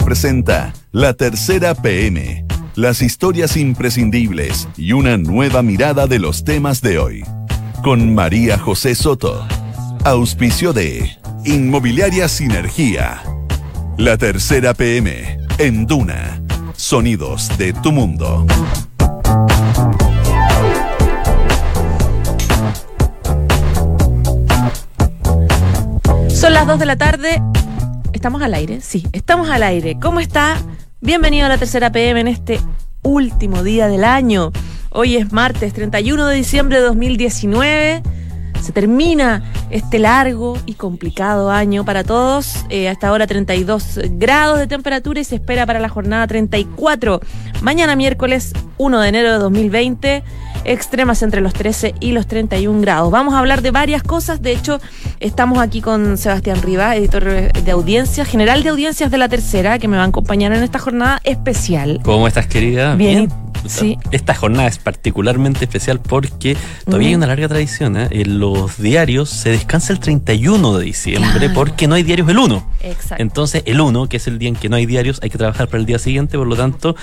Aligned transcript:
Presenta 0.00 0.72
La 0.90 1.12
Tercera 1.12 1.74
PM, 1.74 2.46
las 2.76 3.02
historias 3.02 3.58
imprescindibles 3.58 4.66
y 4.78 4.92
una 4.92 5.18
nueva 5.18 5.62
mirada 5.62 6.06
de 6.06 6.18
los 6.18 6.44
temas 6.44 6.80
de 6.80 6.98
hoy. 6.98 7.24
Con 7.84 8.14
María 8.14 8.58
José 8.58 8.94
Soto. 8.94 9.46
Auspicio 10.04 10.72
de 10.72 11.10
Inmobiliaria 11.44 12.28
Sinergia. 12.28 13.22
La 13.98 14.16
Tercera 14.16 14.72
PM 14.72 15.38
en 15.58 15.86
Duna. 15.86 16.42
Sonidos 16.74 17.50
de 17.58 17.74
tu 17.74 17.92
mundo. 17.92 18.46
Son 26.28 26.54
las 26.54 26.66
2 26.66 26.78
de 26.78 26.86
la 26.86 26.96
tarde. 26.96 27.42
¿Estamos 28.22 28.42
al 28.42 28.54
aire? 28.54 28.80
Sí, 28.80 29.04
estamos 29.12 29.50
al 29.50 29.64
aire. 29.64 29.98
¿Cómo 30.00 30.20
está? 30.20 30.56
Bienvenido 31.00 31.46
a 31.46 31.48
la 31.48 31.58
tercera 31.58 31.90
PM 31.90 32.20
en 32.20 32.28
este 32.28 32.60
último 33.02 33.64
día 33.64 33.88
del 33.88 34.04
año. 34.04 34.52
Hoy 34.90 35.16
es 35.16 35.32
martes 35.32 35.72
31 35.72 36.28
de 36.28 36.36
diciembre 36.36 36.76
de 36.76 36.84
2019. 36.84 38.00
Se 38.60 38.70
termina 38.70 39.42
este 39.70 39.98
largo 39.98 40.56
y 40.66 40.74
complicado 40.74 41.50
año 41.50 41.84
para 41.84 42.04
todos. 42.04 42.64
Eh, 42.68 42.88
hasta 42.88 43.08
ahora 43.08 43.26
32 43.26 43.98
grados 44.12 44.60
de 44.60 44.68
temperatura 44.68 45.18
y 45.18 45.24
se 45.24 45.34
espera 45.34 45.66
para 45.66 45.80
la 45.80 45.88
jornada 45.88 46.24
34. 46.28 47.20
Mañana 47.60 47.96
miércoles 47.96 48.52
1 48.78 49.00
de 49.00 49.08
enero 49.08 49.32
de 49.32 49.38
2020 49.38 50.22
extremas 50.64 51.22
entre 51.22 51.40
los 51.40 51.52
13 51.52 51.94
y 52.00 52.12
los 52.12 52.26
31 52.26 52.80
grados. 52.80 53.10
Vamos 53.10 53.34
a 53.34 53.38
hablar 53.38 53.62
de 53.62 53.70
varias 53.70 54.02
cosas. 54.02 54.42
De 54.42 54.52
hecho, 54.52 54.80
estamos 55.20 55.58
aquí 55.58 55.80
con 55.80 56.16
Sebastián 56.18 56.62
Riva, 56.62 56.96
editor 56.96 57.24
de 57.52 57.70
audiencias, 57.70 58.28
general 58.28 58.62
de 58.62 58.70
audiencias 58.70 59.10
de 59.10 59.18
la 59.18 59.28
tercera, 59.28 59.78
que 59.78 59.88
me 59.88 59.96
va 59.96 60.04
a 60.04 60.06
acompañar 60.06 60.52
en 60.52 60.62
esta 60.62 60.78
jornada 60.78 61.20
especial. 61.24 62.00
¿Cómo 62.02 62.26
estás, 62.28 62.46
querida? 62.46 62.94
Bien. 62.94 63.28
Sí. 63.66 63.96
Esta 64.10 64.34
jornada 64.34 64.68
es 64.68 64.78
particularmente 64.78 65.64
especial 65.64 66.00
porque 66.00 66.56
todavía 66.84 67.08
hay 67.08 67.14
una 67.14 67.26
larga 67.26 67.48
tradición. 67.48 67.96
¿eh? 67.96 68.08
En 68.10 68.38
los 68.38 68.78
diarios 68.78 69.30
se 69.30 69.50
descansa 69.50 69.92
el 69.92 70.00
31 70.00 70.78
de 70.78 70.84
diciembre 70.84 71.50
porque 71.50 71.86
no 71.86 71.94
hay 71.94 72.02
diarios 72.02 72.28
el 72.28 72.38
1. 72.38 72.66
Exacto. 72.82 73.22
Entonces, 73.22 73.62
el 73.66 73.80
1, 73.80 74.08
que 74.08 74.16
es 74.16 74.26
el 74.26 74.38
día 74.38 74.48
en 74.48 74.56
que 74.56 74.68
no 74.68 74.76
hay 74.76 74.86
diarios, 74.86 75.20
hay 75.22 75.30
que 75.30 75.38
trabajar 75.38 75.68
para 75.68 75.78
el 75.78 75.86
día 75.86 75.98
siguiente. 75.98 76.36
Por 76.36 76.46
lo 76.48 76.56
tanto, 76.56 76.96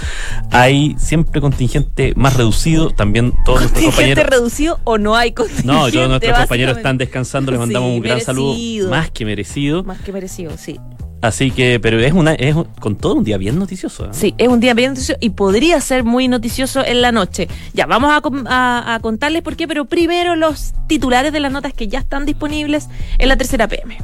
hay 0.52 0.96
siempre 1.00 1.40
contingente 1.42 2.14
más 2.16 2.36
reducido. 2.36 2.92
También 2.92 3.34
todos 3.46 3.62
nuestros 3.62 3.86
compañeros. 3.86 4.26
reducido 4.26 4.80
o 4.84 4.98
no 4.98 5.16
hay 5.16 5.32
contingente? 5.32 5.68
No, 5.68 5.90
todos 5.90 6.10
nuestros 6.10 6.38
compañeros 6.40 6.78
están 6.78 6.98
descansando. 6.98 7.52
Les 7.52 7.60
mandamos 7.60 7.90
Sí, 7.90 7.96
un 7.96 8.02
gran 8.02 8.16
merecido. 8.18 8.26
saludo. 8.34 8.90
Más 8.90 9.12
que 9.12 9.26
merecido. 9.26 9.84
Más 9.84 10.00
que 10.00 10.12
merecido, 10.12 10.52
sí. 10.58 10.80
Así 11.22 11.52
que, 11.52 11.80
pero 11.82 12.00
es 12.00 12.14
una, 12.14 12.34
es 12.34 12.56
con 12.80 12.96
todo 12.96 13.16
un 13.16 13.24
día 13.26 13.38
bien 13.38 13.60
noticioso. 13.60 14.06
¿eh? 14.06 14.10
Sí, 14.12 14.34
es 14.38 14.48
un 14.48 14.60
día 14.62 14.74
bien 14.74 14.92
noticioso 14.92 15.18
y 15.22 15.32
podría 15.32 15.82
ser 15.82 16.04
muy 16.06 16.28
noticioso 16.30 16.84
en 16.86 17.02
la 17.02 17.12
noche. 17.12 17.48
Ya, 17.74 17.86
vamos 17.86 18.10
a- 18.48 18.94
a 18.96 19.00
contarles 19.02 19.42
por 19.42 19.56
qué, 19.58 19.68
pero 19.68 19.84
primero 19.86 20.36
los 20.38 20.74
titulares 20.88 21.34
de 21.34 21.40
las 21.42 21.52
notas 21.52 21.74
que 21.74 21.88
ya 21.90 22.00
están 22.00 22.26
disponibles 22.26 22.88
en 23.18 23.28
la 23.28 23.36
tercera 23.36 23.68
PM. 23.68 23.98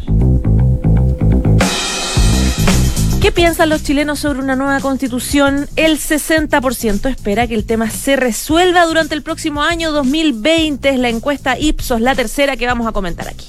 ¿Qué 3.21 3.31
piensan 3.31 3.69
los 3.69 3.81
chilenos 3.81 4.19
sobre 4.19 4.39
una 4.39 4.55
nueva 4.55 4.79
constitución? 4.81 5.67
El 5.77 5.97
60% 5.97 7.09
espera 7.09 7.47
que 7.47 7.55
el 7.55 7.65
tema 7.65 7.89
se 7.89 8.17
resuelva 8.17 8.85
durante 8.85 9.15
el 9.15 9.23
próximo 9.23 9.63
año 9.63 9.91
2020. 9.91 10.89
Es 10.89 10.99
la 10.99 11.09
encuesta 11.09 11.57
Ipsos, 11.57 12.01
la 12.01 12.13
tercera 12.13 12.55
que 12.55 12.67
vamos 12.67 12.85
a 12.85 12.91
comentar 12.91 13.27
aquí. 13.27 13.47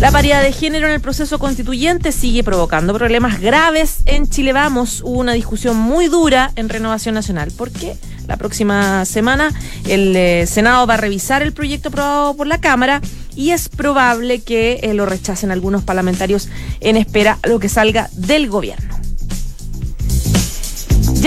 La 0.00 0.12
paridad 0.12 0.44
de 0.44 0.52
género 0.52 0.86
en 0.86 0.92
el 0.92 1.00
proceso 1.00 1.40
constituyente 1.40 2.12
sigue 2.12 2.44
provocando 2.44 2.94
problemas 2.94 3.40
graves 3.40 4.02
en 4.06 4.28
Chile 4.28 4.52
Vamos. 4.52 5.02
Hubo 5.04 5.18
una 5.18 5.32
discusión 5.32 5.76
muy 5.76 6.06
dura 6.06 6.52
en 6.54 6.68
Renovación 6.68 7.16
Nacional 7.16 7.50
porque 7.58 7.96
la 8.28 8.36
próxima 8.36 9.04
semana 9.04 9.52
el 9.88 10.14
eh, 10.14 10.46
Senado 10.46 10.86
va 10.86 10.94
a 10.94 10.98
revisar 10.98 11.42
el 11.42 11.52
proyecto 11.52 11.88
aprobado 11.88 12.36
por 12.36 12.46
la 12.46 12.60
Cámara 12.60 13.00
y 13.34 13.50
es 13.50 13.68
probable 13.68 14.40
que 14.40 14.78
eh, 14.84 14.94
lo 14.94 15.04
rechacen 15.04 15.50
algunos 15.50 15.82
parlamentarios 15.82 16.48
en 16.78 16.96
espera 16.96 17.40
a 17.42 17.48
lo 17.48 17.58
que 17.58 17.68
salga 17.68 18.08
del 18.12 18.48
gobierno. 18.48 18.97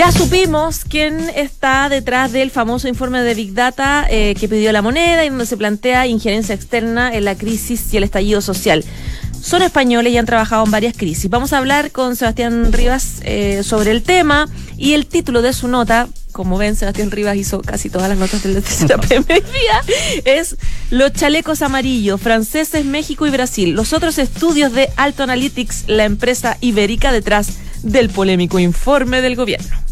Ya 0.02 0.10
supimos 0.10 0.80
quién 0.84 1.30
está 1.36 1.88
detrás 1.88 2.32
del 2.32 2.50
famoso 2.50 2.88
informe 2.88 3.22
de 3.22 3.34
Big 3.34 3.54
Data 3.54 4.04
eh, 4.10 4.34
que 4.34 4.48
pidió 4.48 4.72
la 4.72 4.82
moneda 4.82 5.24
y 5.24 5.28
donde 5.28 5.46
se 5.46 5.56
plantea 5.56 6.08
injerencia 6.08 6.56
externa 6.56 7.14
en 7.14 7.24
la 7.24 7.36
crisis 7.36 7.94
y 7.94 7.98
el 7.98 8.02
estallido 8.02 8.40
social. 8.40 8.84
Son 9.40 9.62
españoles 9.62 10.12
y 10.12 10.18
han 10.18 10.26
trabajado 10.26 10.64
en 10.64 10.72
varias 10.72 10.96
crisis. 10.96 11.30
Vamos 11.30 11.52
a 11.52 11.58
hablar 11.58 11.92
con 11.92 12.16
Sebastián 12.16 12.72
Rivas 12.72 13.20
eh, 13.22 13.62
sobre 13.62 13.92
el 13.92 14.02
tema 14.02 14.48
y 14.76 14.94
el 14.94 15.06
título 15.06 15.40
de 15.40 15.52
su 15.52 15.68
nota, 15.68 16.08
como 16.32 16.58
ven, 16.58 16.74
Sebastián 16.74 17.12
Rivas 17.12 17.36
hizo 17.36 17.62
casi 17.62 17.88
todas 17.88 18.08
las 18.08 18.18
notas 18.18 18.42
del 18.42 18.60
PM 19.08 19.24
hoy 19.28 19.40
día, 19.52 20.22
es 20.24 20.56
Los 20.90 21.12
chalecos 21.12 21.62
amarillos, 21.62 22.20
franceses, 22.20 22.84
México 22.84 23.24
y 23.24 23.30
Brasil. 23.30 23.70
Los 23.70 23.92
otros 23.92 24.18
estudios 24.18 24.72
de 24.72 24.90
Alto 24.96 25.22
Analytics, 25.22 25.84
la 25.86 26.06
empresa 26.06 26.58
ibérica 26.60 27.12
detrás 27.12 27.50
del 27.84 28.10
polémico 28.10 28.58
informe 28.58 29.22
del 29.22 29.36
gobierno. 29.36 29.82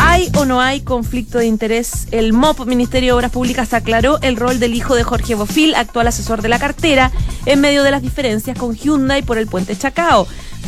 ¿Hay 0.00 0.30
o 0.36 0.44
no 0.44 0.60
hay 0.60 0.80
conflicto 0.80 1.38
de 1.38 1.46
interés? 1.46 2.06
El 2.10 2.32
MOP, 2.32 2.66
Ministerio 2.66 3.08
de 3.08 3.18
Obras 3.18 3.32
Públicas, 3.32 3.74
aclaró 3.74 4.20
el 4.22 4.36
rol 4.36 4.60
del 4.60 4.74
hijo 4.74 4.94
de 4.94 5.02
Jorge 5.02 5.34
Bofil, 5.34 5.74
actual 5.74 6.06
asesor 6.06 6.40
de 6.42 6.48
la 6.48 6.58
cartera, 6.58 7.10
en 7.46 7.60
medio 7.60 7.82
de 7.82 7.90
las 7.90 8.02
diferencias 8.02 8.56
con 8.56 8.74
Hyundai 8.74 9.22
por 9.22 9.38
el 9.38 9.46
puente 9.46 9.76
Chacao. 9.76 10.26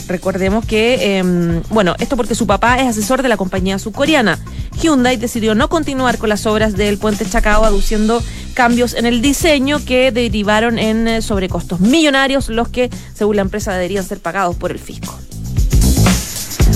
Recordemos 0.08 0.64
que, 0.64 1.18
em, 1.18 1.62
bueno, 1.70 1.94
esto 2.00 2.16
porque 2.16 2.34
su 2.34 2.46
papá 2.46 2.78
es 2.80 2.88
asesor 2.88 3.22
de 3.22 3.28
la 3.28 3.36
compañía 3.36 3.78
subcoreana. 3.78 4.38
Hyundai 4.82 5.16
decidió 5.16 5.54
no 5.54 5.68
continuar 5.68 6.18
con 6.18 6.28
las 6.28 6.47
obras 6.47 6.74
del 6.74 6.98
puente 6.98 7.24
Chacao, 7.24 7.64
aduciendo 7.64 8.22
cambios 8.54 8.94
en 8.94 9.06
el 9.06 9.22
diseño 9.22 9.84
que 9.84 10.10
derivaron 10.10 10.78
en 10.78 11.06
eh, 11.06 11.22
sobrecostos 11.22 11.80
millonarios, 11.80 12.48
los 12.48 12.68
que, 12.68 12.91
según 13.14 13.36
la 13.36 13.42
empresa, 13.42 13.72
deberían 13.72 14.04
ser 14.04 14.18
pagados 14.18 14.56
por 14.56 14.72
el 14.72 14.78
fisco. 14.78 15.16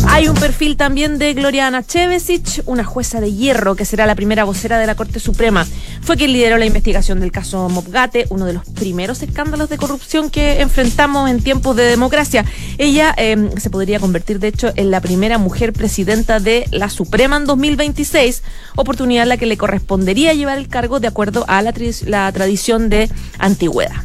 Hay 0.08 0.28
un 0.28 0.34
perfil 0.36 0.76
también 0.76 1.18
de 1.18 1.34
Gloriana 1.34 1.82
Chevesic, 1.82 2.62
una 2.66 2.84
jueza 2.84 3.20
de 3.20 3.32
hierro 3.32 3.74
que 3.74 3.84
será 3.84 4.06
la 4.06 4.14
primera 4.14 4.44
vocera 4.44 4.78
de 4.78 4.86
la 4.86 4.94
Corte 4.94 5.18
Suprema. 5.18 5.66
Fue 6.02 6.16
quien 6.16 6.32
lideró 6.32 6.56
la 6.56 6.66
investigación 6.66 7.20
del 7.20 7.32
caso 7.32 7.68
Mopgate, 7.68 8.26
uno 8.30 8.46
de 8.46 8.52
los 8.52 8.64
primeros 8.64 9.22
escándalos 9.22 9.68
de 9.68 9.76
corrupción 9.76 10.30
que 10.30 10.60
enfrentamos 10.60 11.28
en 11.30 11.42
tiempos 11.42 11.76
de 11.76 11.84
democracia. 11.84 12.44
Ella 12.78 13.14
eh, 13.16 13.50
se 13.56 13.70
podría 13.70 13.98
convertir, 13.98 14.38
de 14.38 14.48
hecho, 14.48 14.72
en 14.76 14.90
la 14.90 15.00
primera 15.00 15.38
mujer 15.38 15.72
presidenta 15.72 16.40
de 16.40 16.66
la 16.70 16.90
Suprema 16.90 17.36
en 17.36 17.46
2026, 17.46 18.42
oportunidad 18.76 19.24
a 19.24 19.26
la 19.26 19.36
que 19.36 19.46
le 19.46 19.56
correspondería 19.56 20.34
llevar 20.34 20.58
el 20.58 20.68
cargo 20.68 21.00
de 21.00 21.08
acuerdo 21.08 21.44
a 21.48 21.62
la, 21.62 21.74
la 22.06 22.30
tradición 22.32 22.88
de 22.88 23.10
antigüedad. 23.38 23.96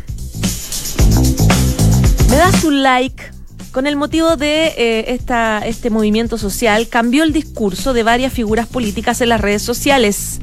Me 2.29 2.37
das 2.37 2.63
un 2.63 2.83
like. 2.83 3.38
Con 3.71 3.85
el 3.85 3.95
motivo 3.95 4.35
de 4.35 4.73
eh, 4.77 5.13
esta, 5.13 5.59
este 5.59 5.91
movimiento 5.91 6.39
social, 6.39 6.87
cambió 6.87 7.23
el 7.23 7.31
discurso 7.31 7.93
de 7.93 8.01
varias 8.01 8.33
figuras 8.33 8.67
políticas 8.67 9.21
en 9.21 9.29
las 9.29 9.41
redes 9.41 9.61
sociales. 9.61 10.39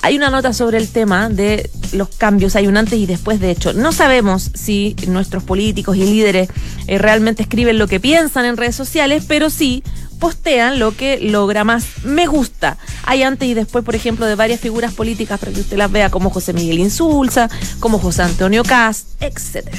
Hay 0.00 0.16
una 0.16 0.30
nota 0.30 0.54
sobre 0.54 0.78
el 0.78 0.88
tema 0.88 1.28
de 1.28 1.68
los 1.92 2.08
cambios, 2.08 2.56
hay 2.56 2.66
un 2.66 2.76
antes 2.76 2.98
y 2.98 3.04
después, 3.04 3.38
de 3.40 3.50
hecho. 3.50 3.74
No 3.74 3.92
sabemos 3.92 4.50
si 4.54 4.96
nuestros 5.08 5.42
políticos 5.42 5.96
y 5.96 6.04
líderes 6.04 6.48
eh, 6.86 6.96
realmente 6.96 7.42
escriben 7.42 7.76
lo 7.76 7.86
que 7.86 8.00
piensan 8.00 8.46
en 8.46 8.56
redes 8.56 8.76
sociales, 8.76 9.24
pero 9.28 9.50
sí 9.50 9.82
postean 10.18 10.78
lo 10.78 10.96
que 10.96 11.20
logra 11.20 11.64
más 11.64 11.84
me 12.04 12.26
gusta. 12.26 12.78
Hay 13.04 13.24
antes 13.24 13.46
y 13.46 13.54
después, 13.54 13.84
por 13.84 13.94
ejemplo, 13.94 14.24
de 14.24 14.36
varias 14.36 14.60
figuras 14.60 14.94
políticas 14.94 15.38
para 15.38 15.52
que 15.52 15.60
usted 15.60 15.76
las 15.76 15.92
vea, 15.92 16.10
como 16.10 16.30
José 16.30 16.54
Miguel 16.54 16.78
Insulza, 16.78 17.50
como 17.78 17.98
José 17.98 18.22
Antonio 18.22 18.62
Cast, 18.64 19.20
etcétera. 19.20 19.78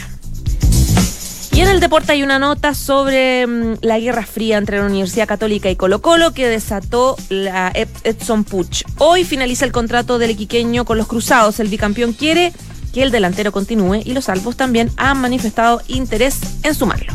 Y 1.60 1.62
en 1.62 1.68
el 1.68 1.82
deporte 1.82 2.14
hay 2.14 2.24
una 2.24 2.40
nota 2.40 2.74
sobre 2.74 3.46
mm, 3.46 3.80
la 3.82 4.00
guerra 4.00 4.26
fría 4.26 4.58
entre 4.58 4.78
la 4.80 4.86
Universidad 4.86 5.28
Católica 5.28 5.70
y 5.70 5.76
Colo 5.76 6.02
Colo 6.02 6.32
que 6.34 6.48
desató 6.48 7.18
la 7.28 7.70
Ed- 7.76 7.90
Edson 8.06 8.46
Puch. 8.46 8.84
Hoy 8.98 9.26
finaliza 9.26 9.66
el 9.66 9.74
contrato 9.74 10.20
del 10.20 10.32
iquiqueño 10.32 10.86
con 10.86 10.98
los 10.98 11.08
Cruzados. 11.08 11.60
El 11.60 11.68
bicampeón 11.68 12.14
quiere 12.14 12.54
que 12.94 13.04
el 13.04 13.12
delantero 13.12 13.52
continúe 13.52 13.96
y 14.06 14.14
los 14.14 14.24
salvos 14.24 14.56
también 14.56 14.90
han 14.96 15.20
manifestado 15.20 15.82
interés 15.90 16.38
en 16.64 16.74
sumarlo. 16.76 17.12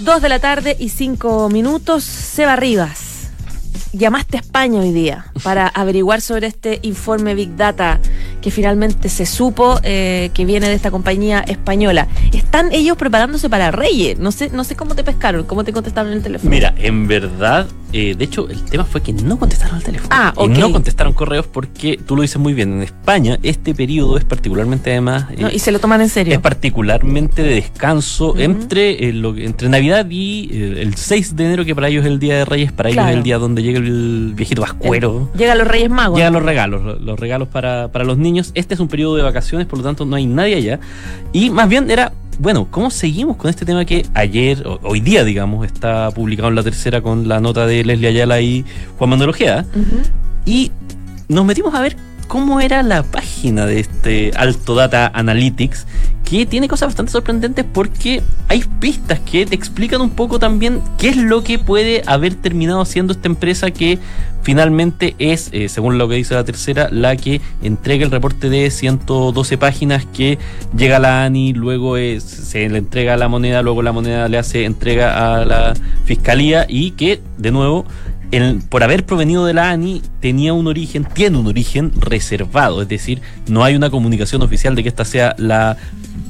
Dos 0.00 0.20
de 0.20 0.28
la 0.28 0.40
tarde 0.40 0.76
y 0.80 0.88
cinco 0.88 1.48
minutos. 1.48 2.02
Seba 2.02 2.56
Rivas, 2.56 2.98
llamaste 3.94 4.36
a 4.36 4.40
España 4.40 4.80
hoy 4.80 4.92
día 4.92 5.26
para 5.42 5.68
averiguar 5.74 6.20
sobre 6.20 6.46
este 6.46 6.80
informe 6.82 7.34
Big 7.34 7.56
Data 7.56 8.00
que 8.40 8.50
finalmente 8.50 9.08
se 9.08 9.24
supo 9.26 9.78
eh, 9.82 10.30
que 10.34 10.44
viene 10.44 10.68
de 10.68 10.74
esta 10.74 10.90
compañía 10.90 11.40
española. 11.40 12.08
Están 12.32 12.72
ellos 12.72 12.96
preparándose 12.96 13.48
para 13.48 13.70
Reyes. 13.70 14.18
No 14.18 14.32
sé, 14.32 14.50
no 14.50 14.64
sé 14.64 14.76
cómo 14.76 14.94
te 14.94 15.04
pescaron, 15.04 15.44
cómo 15.44 15.64
te 15.64 15.72
contestaron 15.72 16.12
en 16.12 16.18
el 16.18 16.22
teléfono. 16.22 16.50
Mira, 16.50 16.74
en 16.76 17.06
verdad, 17.08 17.66
eh, 17.94 18.14
de 18.16 18.24
hecho, 18.24 18.48
el 18.50 18.62
tema 18.64 18.84
fue 18.84 19.00
que 19.02 19.12
no 19.12 19.38
contestaron 19.38 19.76
al 19.76 19.82
teléfono. 19.82 20.08
Ah, 20.12 20.32
Y 20.36 20.40
ok. 20.42 20.50
no 20.58 20.72
contestaron 20.72 21.12
correos 21.12 21.46
porque, 21.46 21.98
tú 22.06 22.16
lo 22.16 22.22
dices 22.22 22.38
muy 22.38 22.52
bien, 22.52 22.72
en 22.74 22.82
España 22.82 23.38
este 23.42 23.74
periodo 23.74 24.18
es 24.18 24.24
particularmente 24.24 24.90
además... 24.90 25.26
eh, 25.30 25.36
No, 25.42 25.50
y 25.50 25.58
se 25.60 25.70
lo 25.72 25.78
toman 25.78 26.00
en 26.02 26.08
serio. 26.08 26.34
es 26.34 26.40
particularmente 26.40 27.42
de 27.42 27.54
descanso 27.54 28.36
entre, 28.36 29.08
eh, 29.08 29.12
lo- 29.12 29.36
entre 29.36 29.68
Navidad 29.68 30.06
y 30.10 30.48
eh, 30.52 30.82
el 30.82 30.94
6 30.96 31.36
de 31.36 31.44
enero, 31.46 31.64
que 31.64 31.74
para 31.74 31.88
ellos 31.88 32.04
es 32.04 32.10
el 32.10 32.18
Día 32.18 32.36
de 32.38 32.44
Reyes, 32.44 32.72
para 32.72 32.90
ellos 32.90 33.04
es 33.08 33.14
el 33.14 33.22
día 33.22 33.38
donde 33.38 33.62
llega 33.62 33.78
el 33.78 34.32
viejito 34.34 34.62
vascuero. 34.62 35.30
Llegan 35.36 35.58
los 35.58 35.68
Reyes 35.68 35.90
Magos. 35.90 36.18
Llegan 36.18 36.32
los 36.32 36.42
regalos, 36.42 36.82
lo- 36.82 36.98
los 36.98 37.18
regalos 37.18 37.48
para, 37.48 37.88
para 37.92 38.04
los 38.04 38.18
niños. 38.18 38.50
Este 38.54 38.74
es 38.74 38.80
un 38.80 38.88
periodo 38.88 39.16
de 39.16 39.22
vacaciones, 39.22 39.66
por 39.66 39.78
lo 39.78 39.84
tanto 39.84 40.04
no 40.04 40.16
hay 40.16 40.26
nadie 40.26 40.56
allá. 40.56 40.80
Y 41.32 41.50
más 41.50 41.68
bien 41.68 41.90
era, 41.90 42.12
bueno, 42.38 42.66
¿cómo 42.70 42.90
seguimos 42.90 43.36
con 43.36 43.48
este 43.50 43.64
tema 43.64 43.84
que 43.84 44.04
ayer, 44.14 44.66
o- 44.66 44.80
hoy 44.82 45.00
día, 45.00 45.24
digamos, 45.24 45.66
está 45.66 46.10
publicado 46.10 46.48
en 46.48 46.54
la 46.56 46.62
tercera 46.62 47.00
con 47.00 47.28
la 47.28 47.40
nota 47.40 47.66
de 47.66 47.84
Leslie 47.84 48.08
Ayala 48.08 48.40
y 48.40 48.64
Juan 48.98 49.10
Manuel 49.10 49.30
Ojeda? 49.30 49.64
Ujú. 49.74 50.02
Y 50.46 50.70
nos 51.28 51.44
metimos 51.44 51.74
a 51.74 51.80
ver 51.80 51.96
cómo 52.26 52.60
era 52.60 52.82
la 52.82 53.02
página 53.02 53.66
de 53.66 53.80
este 53.80 54.30
Alto 54.36 54.74
Data 54.74 55.10
Analytics, 55.14 55.86
que 56.24 56.46
tiene 56.46 56.68
cosas 56.68 56.88
bastante 56.88 57.12
sorprendentes 57.12 57.64
porque 57.70 58.22
hay 58.48 58.64
pistas 58.80 59.20
que 59.20 59.44
te 59.46 59.54
explican 59.54 60.00
un 60.00 60.10
poco 60.10 60.38
también 60.38 60.80
qué 60.98 61.08
es 61.10 61.16
lo 61.16 61.44
que 61.44 61.58
puede 61.58 62.02
haber 62.06 62.34
terminado 62.34 62.80
haciendo 62.80 63.12
esta 63.12 63.28
empresa 63.28 63.70
que 63.70 63.98
finalmente 64.42 65.14
es, 65.18 65.48
eh, 65.52 65.68
según 65.68 65.96
lo 65.98 66.08
que 66.08 66.16
dice 66.16 66.34
la 66.34 66.44
tercera, 66.44 66.88
la 66.90 67.16
que 67.16 67.40
entrega 67.62 68.04
el 68.04 68.10
reporte 68.10 68.48
de 68.50 68.70
112 68.70 69.56
páginas 69.58 70.06
que 70.06 70.38
llega 70.76 70.96
a 70.96 71.00
la 71.00 71.24
ANI, 71.24 71.52
luego 71.52 71.96
es- 71.96 72.24
se 72.24 72.68
le 72.68 72.78
entrega 72.78 73.16
la 73.16 73.28
moneda, 73.28 73.62
luego 73.62 73.82
la 73.82 73.92
moneda 73.92 74.28
le 74.28 74.38
hace 74.38 74.64
entrega 74.64 75.40
a 75.40 75.44
la 75.44 75.74
fiscalía 76.04 76.66
y 76.68 76.92
que, 76.92 77.20
de 77.38 77.50
nuevo, 77.52 77.84
el- 78.42 78.60
por 78.68 78.82
haber 78.82 79.04
provenido 79.06 79.44
de 79.46 79.54
la 79.54 79.70
ANI, 79.70 80.02
tenía 80.20 80.52
un 80.52 80.66
origen, 80.66 81.04
tiene 81.04 81.38
un 81.38 81.46
origen 81.46 81.92
reservado, 81.96 82.82
es 82.82 82.88
decir, 82.88 83.20
no 83.48 83.62
hay 83.64 83.74
una 83.76 83.90
comunicación 83.90 84.42
oficial 84.42 84.74
de 84.74 84.82
que 84.82 84.88
esta 84.88 85.04
sea 85.04 85.34
la 85.38 85.76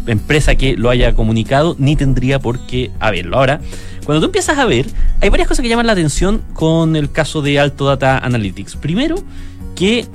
empresa 0.06 0.54
que 0.54 0.76
lo 0.76 0.90
haya 0.90 1.14
comunicado, 1.14 1.76
ni 1.78 1.96
tendría 1.96 2.38
por 2.38 2.66
qué 2.66 2.90
haberlo. 3.00 3.36
Ahora, 3.38 3.60
cuando 4.04 4.20
tú 4.20 4.26
empiezas 4.26 4.58
a 4.58 4.66
ver, 4.66 4.86
hay 5.20 5.30
varias 5.30 5.48
cosas 5.48 5.62
que 5.62 5.68
llaman 5.68 5.86
la 5.86 5.92
atención 5.92 6.42
con 6.52 6.94
el 6.96 7.10
caso 7.10 7.40
de 7.40 7.58
Alto 7.58 7.86
Data 7.86 8.18
Analytics. 8.18 8.76
Primero, 8.76 9.16
que 9.74 10.06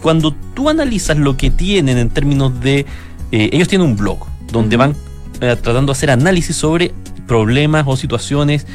cuando 0.00 0.34
tú 0.54 0.70
analizas 0.70 1.18
lo 1.18 1.36
que 1.36 1.50
tienen 1.50 1.98
en 1.98 2.08
términos 2.10 2.58
de... 2.60 2.86
eh, 3.32 3.50
ellos 3.52 3.68
tienen 3.68 3.88
un 3.88 3.96
blog 3.96 4.26
donde 4.50 4.76
van 4.76 4.94
eh, 5.40 5.56
tratando 5.60 5.92
de 5.92 5.92
hacer 5.92 6.10
análisis 6.10 6.56
sobre 6.56 6.92
problemas 7.26 7.84
o 7.86 7.96
situaciones 7.96 8.66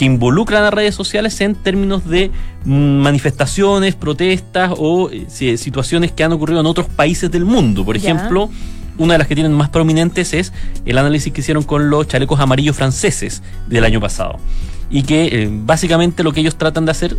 que 0.00 0.06
involucran 0.06 0.64
a 0.64 0.70
redes 0.70 0.94
sociales 0.94 1.38
en 1.42 1.54
términos 1.54 2.08
de 2.08 2.30
mm, 2.64 2.72
manifestaciones, 3.02 3.94
protestas 3.96 4.72
o 4.78 5.10
eh, 5.10 5.26
si- 5.28 5.58
situaciones 5.58 6.10
que 6.10 6.24
han 6.24 6.32
ocurrido 6.32 6.58
en 6.60 6.64
otros 6.64 6.86
países 6.86 7.30
del 7.30 7.44
mundo. 7.44 7.84
Por 7.84 7.98
ejemplo, 7.98 8.48
una 8.96 9.12
de 9.14 9.18
las 9.18 9.28
que 9.28 9.34
tienen 9.34 9.52
más 9.52 9.68
prominentes 9.68 10.32
es 10.32 10.54
el 10.86 10.96
análisis 10.96 11.30
que 11.34 11.42
hicieron 11.42 11.64
con 11.64 11.90
los 11.90 12.08
chalecos 12.08 12.40
amarillos 12.40 12.76
franceses 12.76 13.42
del 13.66 13.84
año 13.84 14.00
pasado. 14.00 14.38
Y 14.90 15.02
que 15.02 15.26
eh, 15.26 15.48
básicamente 15.52 16.22
lo 16.22 16.32
que 16.32 16.40
ellos 16.40 16.56
tratan 16.56 16.86
de 16.86 16.92
hacer 16.92 17.14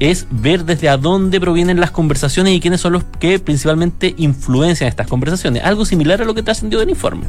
es 0.00 0.26
ver 0.30 0.64
desde 0.64 0.88
a 0.88 0.96
dónde 0.96 1.38
provienen 1.38 1.80
las 1.80 1.90
conversaciones 1.90 2.54
y 2.54 2.60
quiénes 2.60 2.80
son 2.80 2.94
los 2.94 3.04
que 3.20 3.40
principalmente 3.40 4.14
influencian 4.16 4.88
estas 4.88 5.06
conversaciones. 5.06 5.62
Algo 5.64 5.84
similar 5.84 6.22
a 6.22 6.24
lo 6.24 6.34
que 6.34 6.42
trascendió 6.42 6.78
del 6.80 6.88
informe. 6.88 7.26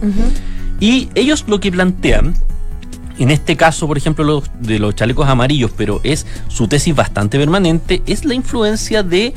Y 0.80 1.10
ellos 1.14 1.44
lo 1.48 1.60
que 1.60 1.74
plantean, 1.74 2.36
en 3.20 3.32
este 3.32 3.56
caso, 3.56 3.88
por 3.88 3.98
ejemplo, 3.98 4.24
los, 4.24 4.44
de 4.60 4.80
los 4.80 4.96
chalecos 4.96 5.28
amarillos, 5.28 5.72
pero 5.76 6.02
es 6.04 6.26
su 6.48 6.68
tesis 6.68 6.96
bastante 6.96 7.38
permanente, 7.38 8.02
es 8.06 8.26
la 8.26 8.34
influencia 8.34 9.04
de 9.04 9.34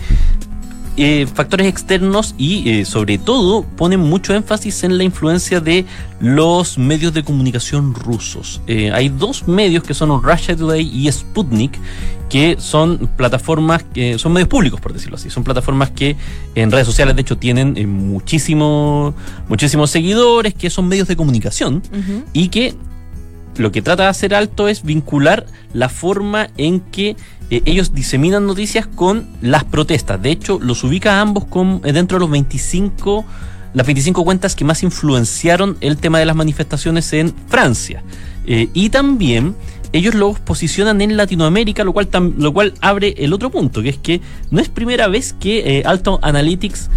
eh, 0.99 1.27
factores 1.27 1.67
externos 1.67 2.35
y 2.39 2.71
eh, 2.71 2.87
sobre 2.87 3.19
todo 3.19 3.65
ponen 3.65 4.01
mucho 4.01 4.33
énfasis 4.33 4.83
en 4.83 4.97
la 4.97 5.05
influencia 5.05 5.61
de 5.61 5.85
los 6.21 6.79
medios 6.79 7.13
de 7.13 7.23
comunicación 7.23 7.93
rusos. 7.95 8.63
Eh, 8.67 8.91
hay 8.91 9.11
dos 9.11 9.47
medios 9.47 9.85
que 9.85 9.93
son 9.93 10.23
Russia 10.23 10.57
Today 10.57 10.89
y 10.91 11.13
Sputnik 11.13 11.79
que 12.31 12.57
son 12.59 13.11
plataformas 13.15 13.83
que 13.83 14.19
son 14.19 14.33
medios 14.33 14.49
públicos 14.49 14.81
por 14.81 14.93
decirlo 14.93 15.15
así 15.17 15.31
son 15.31 15.45
plataformas 15.45 15.91
que 15.91 16.17
en 16.57 16.73
redes 16.73 16.87
sociales 16.87 17.15
de 17.15 17.21
hecho 17.21 17.37
tienen 17.37 17.75
muchísimo, 17.89 19.15
muchísimos 19.49 19.91
seguidores 19.91 20.55
que 20.55 20.71
son 20.71 20.89
medios 20.89 21.07
de 21.07 21.15
comunicación 21.15 21.83
y 22.33 22.49
que 22.49 22.75
lo 23.59 23.73
que 23.73 23.83
trata 23.83 24.05
de 24.05 24.09
hacer 24.09 24.35
alto 24.35 24.69
es 24.69 24.83
vincular 24.83 25.47
la 25.73 25.89
forma 25.89 26.49
en 26.57 26.81
que 26.81 27.17
eh, 27.51 27.63
ellos 27.65 27.95
diseminan 27.95 28.47
noticias 28.47 28.87
con 28.87 29.27
las 29.41 29.65
protestas. 29.65 30.21
De 30.21 30.31
hecho, 30.31 30.59
los 30.61 30.83
ubica 30.85 31.19
a 31.19 31.21
ambos 31.21 31.45
con, 31.45 31.81
eh, 31.85 31.93
dentro 31.93 32.17
de 32.17 32.21
los 32.21 32.31
25, 32.31 33.25
las 33.75 33.87
25 33.87 34.25
cuentas 34.25 34.57
que 34.57 34.65
más 34.65 34.83
influenciaron 34.83 35.77
el 35.81 35.97
tema 35.97 36.19
de 36.19 36.27
las 36.27 36.37
manifestaciones 36.37 37.13
en 37.13 37.35
Francia. 37.49 38.03
Eh, 38.47 38.69
y 38.75 38.91
también 38.91 39.55
ellos 39.93 40.15
los 40.15 40.41
posicionan 40.41 41.01
en 41.01 41.17
Latinoamérica, 41.17 41.85
lo 41.85 41.93
cual, 41.93 42.09
lo 42.39 42.53
cual 42.53 42.75
abre 42.81 43.15
el 43.19 43.33
otro 43.33 43.51
punto, 43.51 43.83
que 43.83 43.91
es 43.91 43.99
que 43.99 44.21
no 44.51 44.61
es 44.61 44.69
primera 44.69 45.09
vez 45.09 45.35
que 45.39 45.83
Alto 45.87 46.19
Analytics 46.23 46.91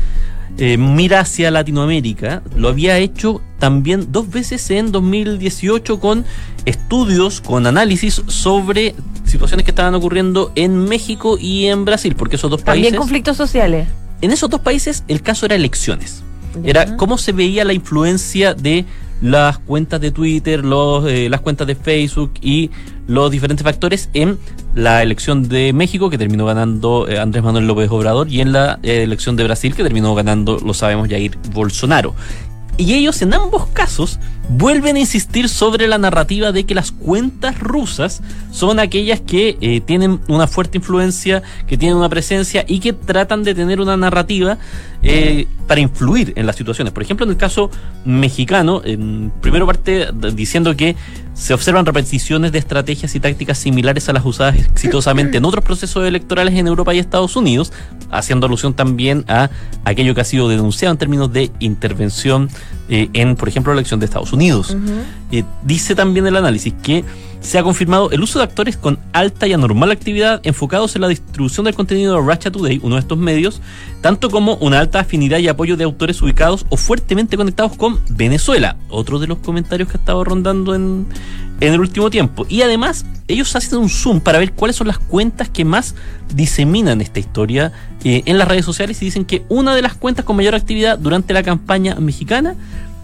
eh, 0.57 0.77
mira 0.77 1.21
hacia 1.21 1.51
Latinoamérica. 1.51 2.41
Lo 2.55 2.69
había 2.69 2.97
hecho 2.97 3.41
también 3.59 4.11
dos 4.11 4.29
veces 4.29 4.69
en 4.71 4.91
2018 4.91 5.99
con 5.99 6.25
estudios, 6.65 7.41
con 7.41 7.67
análisis 7.67 8.21
sobre 8.27 8.95
situaciones 9.25 9.63
que 9.63 9.71
estaban 9.71 9.95
ocurriendo 9.95 10.51
en 10.55 10.85
México 10.85 11.37
y 11.39 11.67
en 11.67 11.85
Brasil, 11.85 12.15
porque 12.15 12.35
esos 12.35 12.49
dos 12.49 12.63
También 12.63 12.85
países... 12.85 12.99
conflictos 12.99 13.37
sociales. 13.37 13.87
En 14.21 14.31
esos 14.31 14.49
dos 14.49 14.61
países 14.61 15.03
el 15.07 15.21
caso 15.21 15.45
era 15.45 15.55
elecciones. 15.55 16.23
Era 16.63 16.97
cómo 16.97 17.17
se 17.17 17.31
veía 17.31 17.63
la 17.63 17.73
influencia 17.73 18.53
de 18.53 18.85
las 19.21 19.57
cuentas 19.59 19.99
de 20.01 20.11
Twitter, 20.11 20.63
los, 20.63 21.05
eh, 21.07 21.29
las 21.29 21.41
cuentas 21.41 21.67
de 21.67 21.75
Facebook 21.75 22.33
y 22.41 22.71
los 23.07 23.31
diferentes 23.31 23.63
factores 23.63 24.09
en 24.13 24.37
la 24.75 25.01
elección 25.01 25.49
de 25.49 25.73
México, 25.73 26.09
que 26.09 26.17
terminó 26.17 26.45
ganando 26.45 27.07
eh, 27.07 27.19
Andrés 27.19 27.43
Manuel 27.43 27.67
López 27.67 27.89
Obrador, 27.89 28.29
y 28.29 28.41
en 28.41 28.51
la 28.51 28.79
eh, 28.83 29.03
elección 29.03 29.35
de 29.35 29.43
Brasil, 29.43 29.75
que 29.75 29.83
terminó 29.83 30.15
ganando, 30.15 30.59
lo 30.59 30.73
sabemos, 30.73 31.09
Jair 31.09 31.37
Bolsonaro. 31.53 32.15
Y 32.77 32.93
ellos 32.93 33.21
en 33.21 33.33
ambos 33.33 33.67
casos 33.73 34.19
vuelven 34.49 34.95
a 34.95 34.99
insistir 34.99 35.47
sobre 35.47 35.87
la 35.87 35.97
narrativa 35.99 36.51
de 36.51 36.65
que 36.65 36.73
las 36.73 36.91
cuentas 36.91 37.59
rusas 37.59 38.21
son 38.51 38.79
aquellas 38.79 39.21
que 39.21 39.57
eh, 39.61 39.79
tienen 39.79 40.19
una 40.27 40.47
fuerte 40.47 40.79
influencia, 40.79 41.43
que 41.67 41.77
tienen 41.77 41.97
una 41.97 42.09
presencia 42.09 42.65
y 42.67 42.79
que 42.79 42.93
tratan 42.93 43.43
de 43.43 43.53
tener 43.53 43.79
una 43.79 43.95
narrativa 43.95 44.57
eh, 45.03 45.47
para 45.67 45.81
influir 45.81 46.33
en 46.35 46.47
las 46.47 46.55
situaciones. 46.55 46.91
Por 46.91 47.03
ejemplo, 47.03 47.25
en 47.25 47.29
el 47.29 47.37
caso 47.37 47.69
mexicano, 48.05 48.81
en 48.83 49.31
primero 49.39 49.67
parte 49.67 50.07
diciendo 50.33 50.75
que 50.75 50.95
se 51.35 51.53
observan 51.53 51.85
repeticiones 51.85 52.51
de 52.51 52.57
estrategias 52.59 53.15
y 53.15 53.19
tácticas 53.19 53.59
similares 53.59 54.09
a 54.09 54.13
las 54.13 54.25
usadas 54.25 54.57
exitosamente 54.57 55.37
en 55.37 55.45
otros 55.45 55.63
procesos 55.63 56.05
electorales 56.05 56.55
en 56.55 56.67
Europa 56.67 56.93
y 56.93 56.99
Estados 56.99 57.35
Unidos, 57.35 57.71
haciendo 58.11 58.47
alusión 58.47 58.73
también 58.73 59.23
a 59.27 59.49
aquello 59.85 60.15
que 60.15 60.21
ha 60.21 60.25
sido 60.25 60.49
denunciado 60.49 60.91
en 60.91 60.97
términos 60.97 61.31
de 61.31 61.51
intervención 61.59 62.49
eh, 62.89 63.09
en, 63.13 63.35
por 63.35 63.47
ejemplo, 63.47 63.71
la 63.73 63.79
elección 63.79 63.99
de 63.99 64.07
Estados 64.07 64.33
Unidos. 64.33 64.38
Eh, 65.31 65.43
dice 65.63 65.95
también 65.95 66.25
el 66.25 66.35
análisis 66.35 66.73
que 66.81 67.03
se 67.41 67.57
ha 67.57 67.63
confirmado 67.63 68.11
el 68.11 68.21
uso 68.21 68.39
de 68.39 68.45
actores 68.45 68.75
con 68.75 68.99
alta 69.13 69.47
y 69.47 69.53
anormal 69.53 69.91
actividad 69.91 70.41
enfocados 70.43 70.95
en 70.95 71.01
la 71.01 71.07
distribución 71.07 71.65
del 71.65 71.75
contenido 71.75 72.15
de 72.15 72.21
Russia 72.21 72.51
Today, 72.51 72.79
uno 72.83 72.95
de 72.95 73.01
estos 73.01 73.17
medios, 73.17 73.61
tanto 74.01 74.29
como 74.29 74.55
una 74.55 74.79
alta 74.79 74.99
afinidad 74.99 75.39
y 75.39 75.47
apoyo 75.47 75.77
de 75.77 75.85
autores 75.85 76.21
ubicados 76.21 76.65
o 76.69 76.77
fuertemente 76.77 77.37
conectados 77.37 77.77
con 77.77 77.99
Venezuela, 78.09 78.75
otro 78.89 79.19
de 79.19 79.27
los 79.27 79.37
comentarios 79.37 79.87
que 79.87 79.97
ha 79.97 79.99
estado 79.99 80.23
rondando 80.23 80.75
en, 80.75 81.07
en 81.61 81.73
el 81.73 81.79
último 81.79 82.09
tiempo. 82.09 82.45
Y 82.49 82.61
además, 82.61 83.05
ellos 83.27 83.55
hacen 83.55 83.79
un 83.79 83.89
zoom 83.89 84.19
para 84.19 84.39
ver 84.39 84.53
cuáles 84.53 84.75
son 84.75 84.87
las 84.87 84.99
cuentas 84.99 85.49
que 85.49 85.63
más 85.63 85.95
diseminan 86.33 86.99
esta 86.99 87.19
historia 87.19 87.71
eh, 88.03 88.23
en 88.25 88.37
las 88.37 88.47
redes 88.47 88.65
sociales 88.65 89.01
y 89.01 89.05
dicen 89.05 89.23
que 89.23 89.43
una 89.49 89.75
de 89.75 89.81
las 89.81 89.93
cuentas 89.93 90.25
con 90.25 90.35
mayor 90.35 90.55
actividad 90.55 90.97
durante 90.97 91.33
la 91.33 91.43
campaña 91.43 91.95
mexicana 91.95 92.55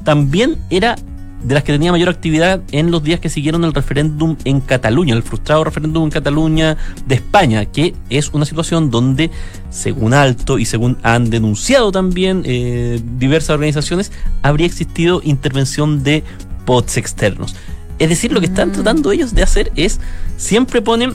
también 0.04 0.58
era 0.70 0.96
de 1.44 1.54
las 1.54 1.64
que 1.64 1.72
tenía 1.72 1.92
mayor 1.92 2.10
actividad 2.10 2.62
en 2.72 2.92
los 2.92 3.04
días 3.04 3.20
que 3.20 3.30
siguieron 3.30 3.64
el 3.64 3.74
referéndum 3.74 4.36
en 4.46 4.62
Cataluña, 4.62 5.14
el 5.14 5.24
frustrado 5.24 5.64
referéndum 5.64 6.04
en 6.06 6.10
Cataluña 6.10 6.78
de 7.06 7.16
España, 7.16 7.66
que 7.66 7.94
es 8.10 8.30
una 8.34 8.46
situación 8.46 8.90
donde, 8.90 9.30
según 9.70 10.14
Alto 10.14 10.58
y 10.58 10.66
según 10.66 10.98
han 11.04 11.30
denunciado 11.30 11.92
también 11.92 12.44
eh, 12.46 13.00
diversas 13.18 13.52
organizaciones, 13.52 14.12
habría 14.42 14.66
existido 14.66 15.22
intervención 15.24 16.04
de 16.04 16.24
bots 16.66 16.98
externos. 16.98 17.56
Es 18.00 18.10
decir, 18.10 18.32
lo 18.32 18.40
que 18.40 18.48
están 18.48 18.70
Mm. 18.70 18.74
tratando 18.74 19.12
ellos 19.12 19.34
de 19.34 19.44
hacer 19.44 19.72
es 19.76 20.00
siempre 20.38 20.82
ponen 20.82 21.14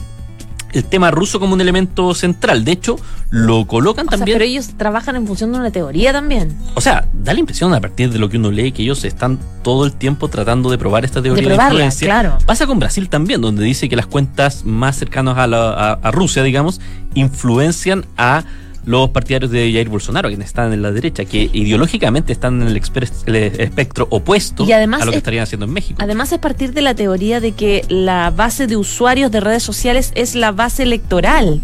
el 0.73 0.83
tema 0.85 1.11
ruso 1.11 1.39
como 1.39 1.53
un 1.53 1.61
elemento 1.61 2.13
central. 2.13 2.63
De 2.65 2.71
hecho, 2.73 2.97
lo 3.29 3.65
colocan 3.65 4.07
O 4.07 4.09
sea, 4.11 4.17
también. 4.19 4.35
pero 4.37 4.45
ellos 4.49 4.69
trabajan 4.77 5.15
en 5.15 5.27
función 5.27 5.51
de 5.51 5.59
una 5.59 5.71
teoría 5.71 6.11
también. 6.13 6.55
O 6.75 6.81
sea, 6.81 7.07
da 7.13 7.33
la 7.33 7.39
impresión 7.39 7.73
a 7.73 7.79
partir 7.81 8.11
de 8.11 8.19
lo 8.19 8.29
que 8.29 8.37
uno 8.37 8.51
lee 8.51 8.71
que 8.71 8.83
ellos 8.83 9.03
están 9.03 9.39
todo 9.63 9.85
el 9.85 9.93
tiempo 9.93 10.27
tratando 10.27 10.69
de 10.69 10.77
probar 10.77 11.05
esta 11.05 11.21
teoría 11.21 11.41
de, 11.43 11.47
probarla, 11.49 11.73
influencia. 11.73 12.07
claro. 12.07 12.37
Pasa 12.45 12.65
con 12.67 12.79
Brasil 12.79 13.09
también, 13.09 13.41
donde 13.41 13.63
dice 13.63 13.87
que 13.89 13.95
las 13.95 14.07
cuentas 14.07 14.63
más 14.65 14.95
cercanas 14.97 15.37
a, 15.37 15.47
la- 15.47 15.71
a- 15.73 15.93
a 16.01 16.11
Rusia, 16.11 16.43
digamos, 16.43 16.79
influencian 17.13 18.05
a 18.17 18.43
los 18.85 19.09
partidarios 19.11 19.51
de 19.51 19.71
Jair 19.71 19.89
Bolsonaro, 19.89 20.29
quienes 20.29 20.47
están 20.47 20.73
en 20.73 20.81
la 20.81 20.91
derecha, 20.91 21.25
que 21.25 21.49
ideológicamente 21.53 22.33
están 22.33 22.61
en 22.61 22.67
el, 22.67 22.75
expres- 22.81 23.23
el 23.27 23.35
espectro 23.35 24.07
opuesto 24.09 24.65
Y 24.65 24.71
además 24.71 25.01
a 25.03 25.05
lo 25.05 25.11
que 25.11 25.17
es- 25.17 25.21
estarían 25.21 25.43
haciendo 25.43 25.65
en 25.65 25.73
México. 25.73 25.99
Además 26.03 26.31
es 26.31 26.39
partir 26.39 26.73
de 26.73 26.81
la 26.81 26.95
teoría 26.95 27.39
de 27.39 27.51
que 27.51 27.85
la 27.89 28.31
base 28.31 28.67
de 28.67 28.77
usuarios 28.77 29.31
de 29.31 29.39
redes 29.39 29.63
sociales 29.63 30.11
es 30.15 30.35
la 30.35 30.51
base 30.51 30.83
electoral. 30.83 31.61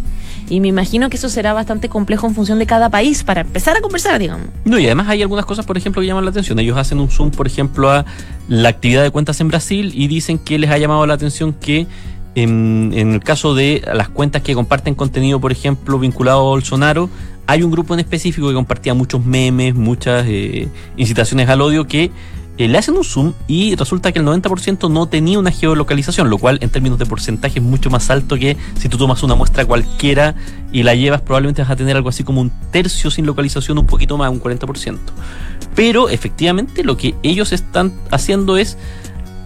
Y 0.50 0.62
me 0.62 0.70
imagino 0.70 1.10
que 1.10 1.18
eso 1.18 1.28
será 1.28 1.52
bastante 1.52 1.90
complejo 1.90 2.26
en 2.26 2.34
función 2.34 2.58
de 2.58 2.66
cada 2.66 2.90
país 2.90 3.24
para 3.26 3.42
empezar 3.42 3.76
a 3.76 3.82
conversar, 3.82 4.18
digamos. 4.18 4.48
No, 4.64 4.80
y 4.80 4.86
además 4.86 5.10
hay 5.10 5.22
algunas 5.22 5.46
cosas, 5.46 5.66
por 5.66 5.78
ejemplo, 5.78 6.02
que 6.02 6.08
llaman 6.08 6.24
la 6.24 6.32
atención. 6.32 6.58
Ellos 6.60 6.78
hacen 6.78 7.02
un 7.02 7.10
zoom, 7.10 7.32
por 7.32 7.48
ejemplo, 7.48 7.92
a 7.92 8.06
la 8.48 8.70
actividad 8.70 9.04
de 9.04 9.12
cuentas 9.12 9.42
en 9.42 9.50
Brasil 9.50 9.92
y 9.94 10.08
dicen 10.08 10.38
que 10.40 10.58
les 10.58 10.70
ha 10.70 10.78
llamado 10.78 11.06
la 11.06 11.16
atención 11.16 11.52
que 11.52 11.86
en, 12.44 12.94
el 12.94 13.20
caso 13.24 13.56
de 13.56 13.84
las 13.94 14.10
cuentas 14.10 14.44
que 14.44 14.53
comparten 14.53 14.94
contenido, 14.94 15.39
por 15.39 15.51
ejemplo, 15.51 15.98
vinculado 15.98 16.39
a 16.39 16.44
Bolsonaro, 16.44 17.10
hay 17.48 17.63
un 17.63 17.72
grupo 17.72 17.94
en 17.94 18.00
específico 18.00 18.48
que 18.48 18.53
compartía 18.53 18.94
muchos 18.94 19.25
memes, 19.25 19.74
muchas 19.74 20.25
eh, 20.27 20.67
incitaciones 20.98 21.50
al 21.50 21.62
odio 21.62 21.88
que 21.88 22.12
eh, 22.60 22.67
le 22.67 22.77
hacen 22.77 22.96
un 22.96 23.03
zoom 23.03 23.34
y 23.48 23.75
resulta 23.75 24.12
que 24.12 24.20
el 24.20 24.25
90% 24.25 24.91
no 24.91 25.08
tenía 25.08 25.39
una 25.39 25.51
geolocalización, 25.51 26.29
lo 26.29 26.38
cual 26.38 26.60
en 26.62 26.70
términos 26.70 27.00
de 27.00 27.06
porcentaje 27.06 27.58
es 27.60 27.65
mucho 27.65 27.89
más 27.89 28.10
alto 28.12 28.36
que 28.36 28.56
si 28.77 28.89
tú 28.89 28.98
tomas 28.98 29.24
una 29.24 29.34
muestra 29.34 29.65
cualquiera 29.65 30.36
y 30.72 30.84
la 30.84 30.94
llevas, 30.94 31.22
probablemente 31.22 31.63
vas 31.63 31.72
a 31.72 31.75
tener 31.75 31.96
algo 31.96 32.10
así 32.10 32.24
como 32.24 32.41
un 32.41 32.51
tercio 32.72 33.10
sin 33.10 33.25
localización, 33.25 33.79
un 33.79 33.88
poquito 33.88 34.17
más, 34.17 34.29
un 34.29 34.41
40%. 34.41 34.98
Pero 35.75 36.10
efectivamente 36.10 36.84
lo 36.84 36.98
que 36.98 37.15
ellos 37.24 37.51
están 37.51 37.94
haciendo 38.12 38.58
es 38.58 38.77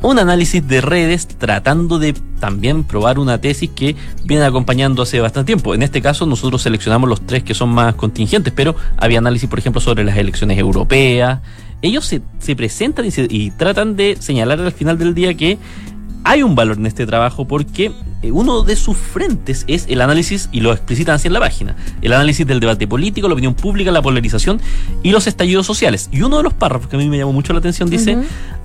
un 0.01 0.17
análisis 0.20 0.67
de 0.67 0.81
redes 0.81 1.27
tratando 1.27 2.00
de 2.00 2.13
también 2.39 2.84
probar 2.84 3.20
una 3.20 3.39
tesis 3.39 3.70
que 3.70 3.96
viene 4.25 4.43
acompañando 4.43 5.03
hace 5.03 5.20
bastante 5.20 5.48
tiempo. 5.48 5.75
En 5.75 5.84
este 5.84 6.01
caso 6.01 6.25
nosotros 6.25 6.62
seleccionamos 6.63 7.08
los 7.08 7.22
tres 7.22 7.43
que 7.43 7.53
son 7.53 7.70
más 7.70 7.93
contingentes, 7.96 8.51
pero 8.55 8.75
había 8.98 9.20
análisis, 9.20 9.48
por 9.48 9.60
ejemplo, 9.60 9.79
sobre 9.79 10.03
las 10.03 10.17
elecciones 10.17 10.58
europeas. 10.58 11.41
Ellos 11.84 12.05
se, 12.05 12.22
se 12.39 12.55
presentan 12.55 13.05
y, 13.05 13.12
se- 13.12 13.27
y 13.29 13.51
tratan 13.51 13.96
de 13.96 14.17
señalar 14.20 14.60
al 14.60 14.72
final 14.72 14.98
del 14.98 15.13
día 15.13 15.36
que 15.36 15.58
hay 16.24 16.43
un 16.43 16.55
valor 16.55 16.77
en 16.77 16.86
este 16.88 17.05
trabajo 17.05 17.46
porque 17.48 17.91
eh, 18.22 18.32
uno 18.32 18.63
de 18.63 18.75
sus 18.75 18.98
frentes 18.98 19.66
es 19.68 19.86
el 19.90 20.01
análisis, 20.01 20.50
y 20.51 20.62
lo 20.62 20.72
explicitan 20.72 21.16
así 21.16 21.28
en 21.28 21.34
la 21.34 21.40
página, 21.40 21.75
el 22.01 22.13
análisis 22.13 22.46
del 22.46 22.60
debate 22.60 22.88
político, 22.88 23.28
la 23.28 23.34
opinión 23.34 23.54
pública, 23.54 23.92
la 23.92 24.01
polarización 24.01 24.62
y 25.04 25.12
los 25.12 25.28
estallidos 25.28 25.66
sociales. 25.66 26.10
Y 26.12 26.22
uno 26.22 26.38
de 26.38 26.44
los 26.44 26.54
párrafos 26.54 26.88
que 26.90 26.96
a 26.96 27.00
mí 27.00 27.10
me 27.10 27.18
llamó 27.18 27.34
mucho 27.34 27.54
la 27.54 27.60
atención 27.60 27.90
dice. 27.90 28.18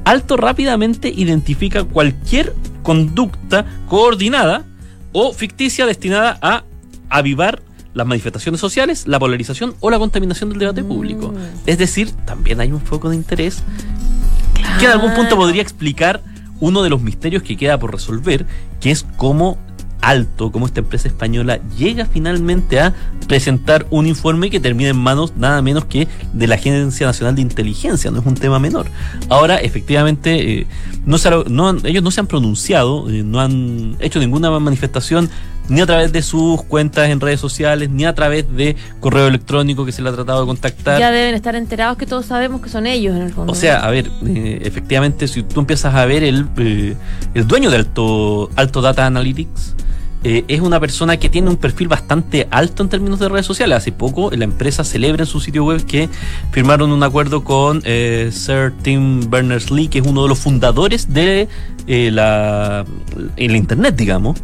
Alto 0.04 0.36
rápidamente 0.36 1.08
identifica 1.08 1.82
cualquier 1.82 2.54
conducta 2.84 3.66
coordinada 3.88 4.64
o 5.12 5.32
ficticia 5.32 5.84
destinada 5.84 6.38
a 6.40 6.62
avivar 7.08 7.60
las 7.94 8.06
manifestaciones 8.06 8.60
sociales, 8.60 9.06
la 9.08 9.18
polarización 9.18 9.74
o 9.80 9.90
la 9.90 9.98
contaminación 9.98 10.50
del 10.50 10.58
debate 10.58 10.84
público. 10.84 11.34
Es 11.64 11.78
decir, 11.78 12.10
también 12.26 12.60
hay 12.60 12.70
un 12.70 12.80
foco 12.80 13.08
de 13.08 13.16
interés 13.16 13.62
que 14.78 14.84
en 14.84 14.90
algún 14.90 15.14
punto 15.14 15.34
podría 15.34 15.62
explicar 15.62 16.22
uno 16.60 16.82
de 16.82 16.90
los 16.90 17.02
misterios 17.02 17.42
que 17.42 17.56
queda 17.56 17.78
por 17.78 17.92
resolver, 17.92 18.46
que 18.80 18.90
es 18.90 19.06
cómo 19.16 19.58
Alto, 20.06 20.52
cómo 20.52 20.66
esta 20.66 20.80
empresa 20.80 21.08
española 21.08 21.58
llega 21.76 22.04
finalmente 22.06 22.78
a 22.78 22.94
presentar 23.26 23.86
un 23.90 24.06
informe 24.06 24.50
que 24.50 24.60
termina 24.60 24.90
en 24.90 24.96
manos 24.96 25.32
nada 25.36 25.60
menos 25.62 25.86
que 25.86 26.06
de 26.32 26.46
la 26.46 26.54
Agencia 26.54 27.06
Nacional 27.06 27.34
de 27.34 27.42
Inteligencia, 27.42 28.12
no 28.12 28.20
es 28.20 28.26
un 28.26 28.34
tema 28.34 28.60
menor. 28.60 28.86
Ahora, 29.28 29.56
efectivamente, 29.56 30.60
eh, 30.60 30.66
no 31.06 31.18
se 31.18 31.30
no 31.48 31.76
ellos 31.82 32.04
no 32.04 32.12
se 32.12 32.20
han 32.20 32.28
pronunciado, 32.28 33.10
eh, 33.10 33.24
no 33.24 33.40
han 33.40 33.96
hecho 33.98 34.20
ninguna 34.20 34.48
manifestación 34.60 35.28
ni 35.68 35.80
a 35.80 35.86
través 35.86 36.12
de 36.12 36.22
sus 36.22 36.62
cuentas 36.62 37.08
en 37.08 37.20
redes 37.20 37.40
sociales, 37.40 37.90
ni 37.90 38.04
a 38.04 38.14
través 38.14 38.50
de 38.54 38.76
correo 39.00 39.26
electrónico 39.26 39.84
que 39.84 39.92
se 39.92 40.02
le 40.02 40.10
ha 40.10 40.12
tratado 40.12 40.40
de 40.40 40.46
contactar. 40.46 40.98
Ya 41.00 41.10
deben 41.10 41.34
estar 41.34 41.54
enterados 41.56 41.96
que 41.98 42.06
todos 42.06 42.26
sabemos 42.26 42.60
que 42.60 42.68
son 42.68 42.86
ellos 42.86 43.16
en 43.16 43.22
el 43.22 43.32
fondo. 43.32 43.52
O 43.52 43.56
sea, 43.56 43.80
a 43.80 43.90
ver, 43.90 44.10
eh, 44.26 44.60
efectivamente, 44.64 45.28
si 45.28 45.42
tú 45.42 45.60
empiezas 45.60 45.94
a 45.94 46.04
ver 46.06 46.22
el, 46.24 46.46
eh, 46.58 46.96
el 47.34 47.46
dueño 47.46 47.70
de 47.70 47.76
Alto, 47.76 48.50
Alto 48.56 48.80
Data 48.80 49.06
Analytics, 49.06 49.76
eh, 50.28 50.44
es 50.48 50.60
una 50.60 50.80
persona 50.80 51.18
que 51.18 51.28
tiene 51.28 51.50
un 51.50 51.56
perfil 51.56 51.86
bastante 51.86 52.48
alto 52.50 52.82
en 52.82 52.88
términos 52.88 53.20
de 53.20 53.28
redes 53.28 53.46
sociales. 53.46 53.78
Hace 53.78 53.92
poco 53.92 54.30
la 54.32 54.42
empresa 54.42 54.82
celebra 54.82 55.22
en 55.22 55.26
su 55.26 55.38
sitio 55.38 55.64
web 55.64 55.84
que 55.84 56.08
firmaron 56.50 56.90
un 56.90 57.00
acuerdo 57.04 57.44
con 57.44 57.80
eh, 57.84 58.30
Sir 58.32 58.72
Tim 58.82 59.30
Berners-Lee, 59.30 59.86
que 59.86 60.00
es 60.00 60.06
uno 60.06 60.24
de 60.24 60.28
los 60.28 60.40
fundadores 60.40 61.14
de 61.14 61.48
eh, 61.86 62.10
la, 62.10 62.84
el 63.36 63.54
Internet, 63.54 63.94
digamos 63.94 64.42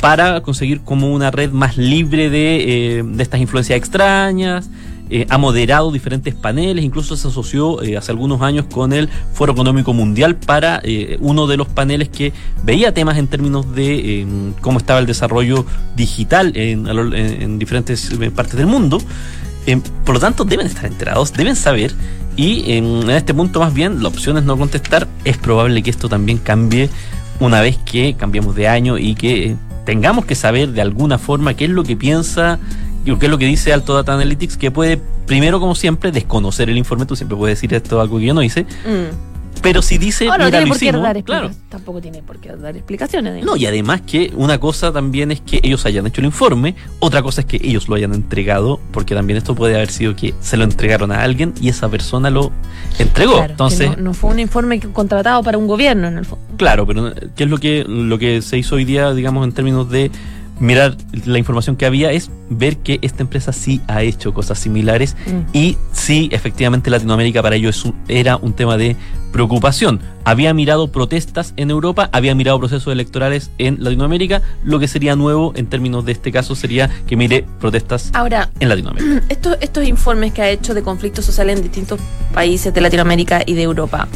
para 0.00 0.40
conseguir 0.42 0.80
como 0.80 1.12
una 1.12 1.30
red 1.30 1.50
más 1.50 1.76
libre 1.76 2.30
de, 2.30 2.98
eh, 2.98 3.02
de 3.04 3.22
estas 3.22 3.40
influencias 3.40 3.76
extrañas. 3.78 4.68
eh, 5.10 5.24
ha 5.30 5.38
moderado 5.38 5.90
diferentes 5.90 6.34
paneles, 6.34 6.84
incluso 6.84 7.16
se 7.16 7.28
asoció 7.28 7.82
eh, 7.82 7.96
hace 7.96 8.12
algunos 8.12 8.42
años 8.42 8.66
con 8.70 8.92
el 8.92 9.08
Foro 9.32 9.52
Económico 9.52 9.94
Mundial 9.94 10.36
para 10.36 10.82
uno 11.20 11.46
de 11.46 11.56
los 11.56 11.66
paneles 11.66 12.10
que 12.10 12.34
veía 12.62 12.92
temas 12.92 13.16
en 13.16 13.26
términos 13.26 13.74
de 13.74 14.26
cómo 14.60 14.78
estaba 14.78 15.00
el 15.00 15.06
desarrollo 15.06 15.64
digital 15.96 16.52
en, 16.56 16.86
en- 16.86 17.14
en 17.42 17.58
diferentes 17.58 18.10
partes 18.34 18.56
del 18.56 18.66
mundo. 18.66 18.98
Por 20.04 20.14
lo 20.14 20.20
tanto, 20.20 20.44
deben 20.44 20.66
estar 20.66 20.84
enterados, 20.86 21.32
deben 21.32 21.56
saber. 21.56 21.92
Y 22.36 22.72
en, 22.72 23.08
este 23.10 23.32
punto, 23.34 23.60
más 23.60 23.72
bien, 23.74 24.02
la 24.02 24.08
opción 24.08 24.36
es 24.38 24.44
no 24.44 24.56
contestar. 24.58 25.08
Es 25.24 25.36
probable 25.38 25.82
que 25.82 25.90
esto 25.90 26.08
también 26.08 26.38
cambie 26.38 26.88
una 27.40 27.60
vez 27.60 27.78
que 27.78 28.14
cambiemos 28.14 28.54
de 28.54 28.68
año 28.68 28.96
y 28.98 29.14
que 29.14 29.56
tengamos 29.88 30.26
que 30.26 30.34
saber 30.34 30.72
de 30.72 30.82
alguna 30.82 31.16
forma 31.16 31.54
qué 31.54 31.64
es 31.64 31.70
lo 31.70 31.82
que 31.82 31.96
piensa 31.96 32.58
y 33.06 33.16
qué 33.16 33.24
es 33.24 33.30
lo 33.30 33.38
que 33.38 33.46
dice 33.46 33.72
Alto 33.72 33.94
Data 33.94 34.12
Analytics, 34.12 34.58
que 34.58 34.70
puede, 34.70 35.00
primero, 35.24 35.60
como 35.60 35.74
siempre, 35.74 36.12
desconocer 36.12 36.68
el 36.68 36.76
informe. 36.76 37.06
Tú 37.06 37.16
siempre 37.16 37.38
puedes 37.38 37.56
decir 37.56 37.72
esto 37.72 37.98
algo 37.98 38.18
que 38.18 38.26
yo 38.26 38.34
no 38.34 38.42
hice. 38.42 38.64
Mm. 38.64 39.37
Pero 39.62 39.82
si 39.82 39.98
dice, 39.98 40.26
Ahora 40.28 40.38
no 40.38 40.44
mira, 40.46 40.58
tiene 40.58 40.68
por 40.70 40.78
qué 40.78 40.92
dar 40.92 41.24
claro. 41.24 41.50
Tampoco 41.68 42.00
tiene 42.00 42.22
por 42.22 42.38
qué 42.38 42.54
dar 42.56 42.76
explicaciones. 42.76 43.34
digamos. 43.34 43.54
No, 43.56 43.60
y 43.60 43.66
además 43.66 44.00
que 44.02 44.32
una 44.36 44.58
cosa 44.58 44.92
también 44.92 45.30
es 45.32 45.40
que 45.40 45.60
ellos 45.62 45.84
hayan 45.86 46.06
hecho 46.06 46.20
el 46.20 46.26
informe, 46.26 46.74
otra 47.00 47.22
cosa 47.22 47.40
es 47.42 47.46
que 47.46 47.56
ellos 47.56 47.88
lo 47.88 47.94
hayan 47.96 48.14
entregado, 48.14 48.80
porque 48.92 49.14
también 49.14 49.36
esto 49.36 49.54
puede 49.54 49.74
haber 49.74 49.90
sido 49.90 50.14
que 50.16 50.34
se 50.40 50.56
lo 50.56 50.64
entregaron 50.64 51.12
a 51.12 51.22
alguien 51.22 51.52
y 51.60 51.68
esa 51.68 51.88
persona 51.88 52.30
lo 52.30 52.52
entregó. 52.98 53.34
Claro, 53.38 53.50
Entonces, 53.50 53.90
no, 53.96 54.02
no 54.04 54.14
fue 54.14 54.30
un 54.30 54.40
informe 54.40 54.80
contratado 54.80 55.42
para 55.42 55.58
un 55.58 55.66
gobierno 55.66 56.08
en 56.08 56.18
el 56.18 56.24
fondo. 56.24 56.44
claro, 56.56 56.86
pero 56.86 57.12
¿qué 57.36 57.44
es 57.44 57.50
lo 57.50 57.58
que, 57.58 57.84
lo 57.86 58.18
que 58.18 58.42
se 58.42 58.58
hizo 58.58 58.76
hoy 58.76 58.84
día, 58.84 59.12
digamos, 59.12 59.44
en 59.44 59.52
términos 59.52 59.90
de 59.90 60.10
mirar 60.60 60.96
la 61.24 61.38
información 61.38 61.76
que 61.76 61.86
había? 61.86 62.10
Es 62.10 62.30
ver 62.50 62.78
que 62.78 62.98
esta 63.02 63.22
empresa 63.22 63.52
sí 63.52 63.80
ha 63.86 64.02
hecho 64.02 64.32
cosas 64.34 64.58
similares 64.58 65.14
Mm. 65.26 65.56
y 65.56 65.76
sí, 65.92 66.28
efectivamente, 66.32 66.90
Latinoamérica 66.90 67.42
para 67.42 67.56
ellos 67.56 67.84
era 68.08 68.36
un 68.36 68.52
tema 68.52 68.76
de 68.76 68.96
preocupación. 69.32 70.00
Había 70.24 70.52
mirado 70.54 70.88
protestas 70.88 71.54
en 71.56 71.70
Europa, 71.70 72.08
había 72.12 72.34
mirado 72.34 72.58
procesos 72.58 72.92
electorales 72.92 73.50
en 73.58 73.82
Latinoamérica. 73.82 74.42
Lo 74.64 74.78
que 74.78 74.88
sería 74.88 75.16
nuevo 75.16 75.52
en 75.56 75.66
términos 75.66 76.04
de 76.04 76.12
este 76.12 76.32
caso 76.32 76.54
sería 76.54 76.90
que 77.06 77.16
mire 77.16 77.46
protestas 77.60 78.10
Ahora, 78.14 78.50
en 78.60 78.68
Latinoamérica. 78.68 79.22
estos, 79.28 79.56
estos 79.60 79.86
informes 79.86 80.32
que 80.32 80.42
ha 80.42 80.50
hecho 80.50 80.74
de 80.74 80.82
conflictos 80.82 81.24
sociales 81.24 81.56
en 81.56 81.62
distintos 81.62 82.00
países 82.34 82.72
de 82.72 82.80
Latinoamérica 82.80 83.42
y 83.46 83.54
de 83.54 83.62
Europa, 83.62 84.08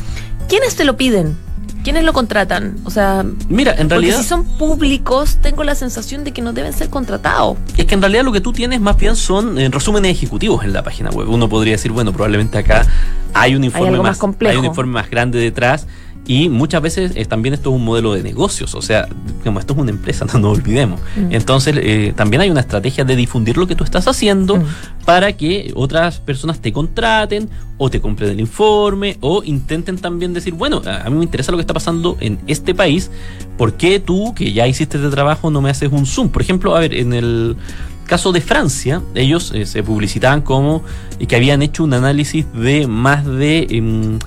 ¿quiénes 0.48 0.76
te 0.76 0.84
lo 0.84 0.96
piden? 0.96 1.36
¿Quiénes 1.82 2.04
lo 2.04 2.12
contratan? 2.12 2.76
O 2.84 2.90
sea, 2.90 3.24
Mira, 3.48 3.72
en 3.72 3.78
porque 3.78 3.94
realidad 3.94 4.18
si 4.18 4.24
son 4.28 4.44
públicos, 4.44 5.38
tengo 5.42 5.64
la 5.64 5.74
sensación 5.74 6.22
de 6.22 6.32
que 6.32 6.40
no 6.40 6.52
deben 6.52 6.72
ser 6.72 6.90
contratados. 6.90 7.56
es 7.76 7.86
que 7.86 7.94
en 7.94 8.00
realidad 8.00 8.22
lo 8.22 8.30
que 8.30 8.40
tú 8.40 8.52
tienes 8.52 8.80
más 8.80 8.96
bien 8.96 9.16
son 9.16 9.58
eh, 9.58 9.68
resúmenes 9.68 10.12
ejecutivos 10.12 10.64
en 10.64 10.72
la 10.72 10.84
página 10.84 11.10
web. 11.10 11.28
Uno 11.28 11.48
podría 11.48 11.72
decir, 11.72 11.90
bueno, 11.90 12.12
probablemente 12.12 12.56
acá 12.56 12.86
hay 13.34 13.54
un 13.54 13.64
informe 13.64 13.92
más 13.92 14.02
más, 14.02 14.18
complejo. 14.18 14.52
hay 14.52 14.58
un 14.58 14.64
informe 14.64 14.92
más 14.92 15.10
grande 15.10 15.38
detrás. 15.38 15.86
Y 16.24 16.48
muchas 16.48 16.80
veces 16.80 17.12
eh, 17.16 17.24
también 17.24 17.52
esto 17.52 17.70
es 17.70 17.76
un 17.76 17.84
modelo 17.84 18.12
de 18.12 18.22
negocios, 18.22 18.76
o 18.76 18.80
sea, 18.80 19.08
como 19.42 19.58
esto 19.58 19.72
es 19.72 19.78
una 19.80 19.90
empresa, 19.90 20.24
no 20.32 20.38
nos 20.38 20.58
olvidemos. 20.58 21.00
Mm. 21.16 21.32
Entonces, 21.32 21.74
eh, 21.78 22.12
también 22.14 22.40
hay 22.42 22.48
una 22.50 22.60
estrategia 22.60 23.04
de 23.04 23.16
difundir 23.16 23.56
lo 23.56 23.66
que 23.66 23.74
tú 23.74 23.82
estás 23.82 24.06
haciendo 24.06 24.58
Mm. 24.58 24.64
para 25.04 25.32
que 25.32 25.72
otras 25.74 26.20
personas 26.20 26.60
te 26.60 26.72
contraten 26.72 27.50
o 27.76 27.90
te 27.90 28.00
compren 28.00 28.30
el 28.30 28.38
informe 28.38 29.16
o 29.20 29.42
intenten 29.42 29.98
también 29.98 30.32
decir, 30.32 30.54
bueno, 30.54 30.80
a 30.86 31.02
a 31.02 31.10
mí 31.10 31.16
me 31.16 31.24
interesa 31.24 31.50
lo 31.50 31.58
que 31.58 31.62
está 31.62 31.74
pasando 31.74 32.16
en 32.20 32.38
este 32.46 32.72
país, 32.72 33.10
¿por 33.58 33.74
qué 33.74 33.98
tú, 33.98 34.32
que 34.34 34.52
ya 34.52 34.68
hiciste 34.68 34.98
este 34.98 35.10
trabajo, 35.10 35.50
no 35.50 35.60
me 35.60 35.70
haces 35.70 35.90
un 35.90 36.06
zoom? 36.06 36.28
Por 36.28 36.42
ejemplo, 36.42 36.76
a 36.76 36.80
ver, 36.80 36.94
en 36.94 37.12
el 37.14 37.56
caso 38.06 38.32
de 38.32 38.40
Francia, 38.40 39.02
ellos 39.14 39.52
eh, 39.54 39.66
se 39.66 39.82
publicitaban 39.82 40.42
como 40.42 40.82
eh, 41.18 41.26
que 41.26 41.36
habían 41.36 41.62
hecho 41.62 41.84
un 41.84 41.94
análisis 41.94 42.46
de 42.52 42.86
más 42.86 43.24
de 43.24 43.66
em, 43.70 44.18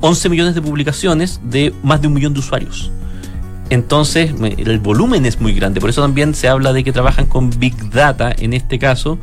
11 0.00 0.28
millones 0.28 0.54
de 0.54 0.62
publicaciones 0.62 1.40
de 1.44 1.74
más 1.82 2.00
de 2.00 2.08
un 2.08 2.14
millón 2.14 2.34
de 2.34 2.40
usuarios. 2.40 2.90
Entonces, 3.70 4.32
el 4.40 4.78
volumen 4.78 5.26
es 5.26 5.40
muy 5.40 5.52
grande. 5.52 5.80
Por 5.80 5.90
eso 5.90 6.00
también 6.00 6.34
se 6.34 6.48
habla 6.48 6.72
de 6.72 6.84
que 6.84 6.92
trabajan 6.92 7.26
con 7.26 7.50
Big 7.50 7.90
Data 7.90 8.34
en 8.38 8.54
este 8.54 8.78
caso, 8.78 9.18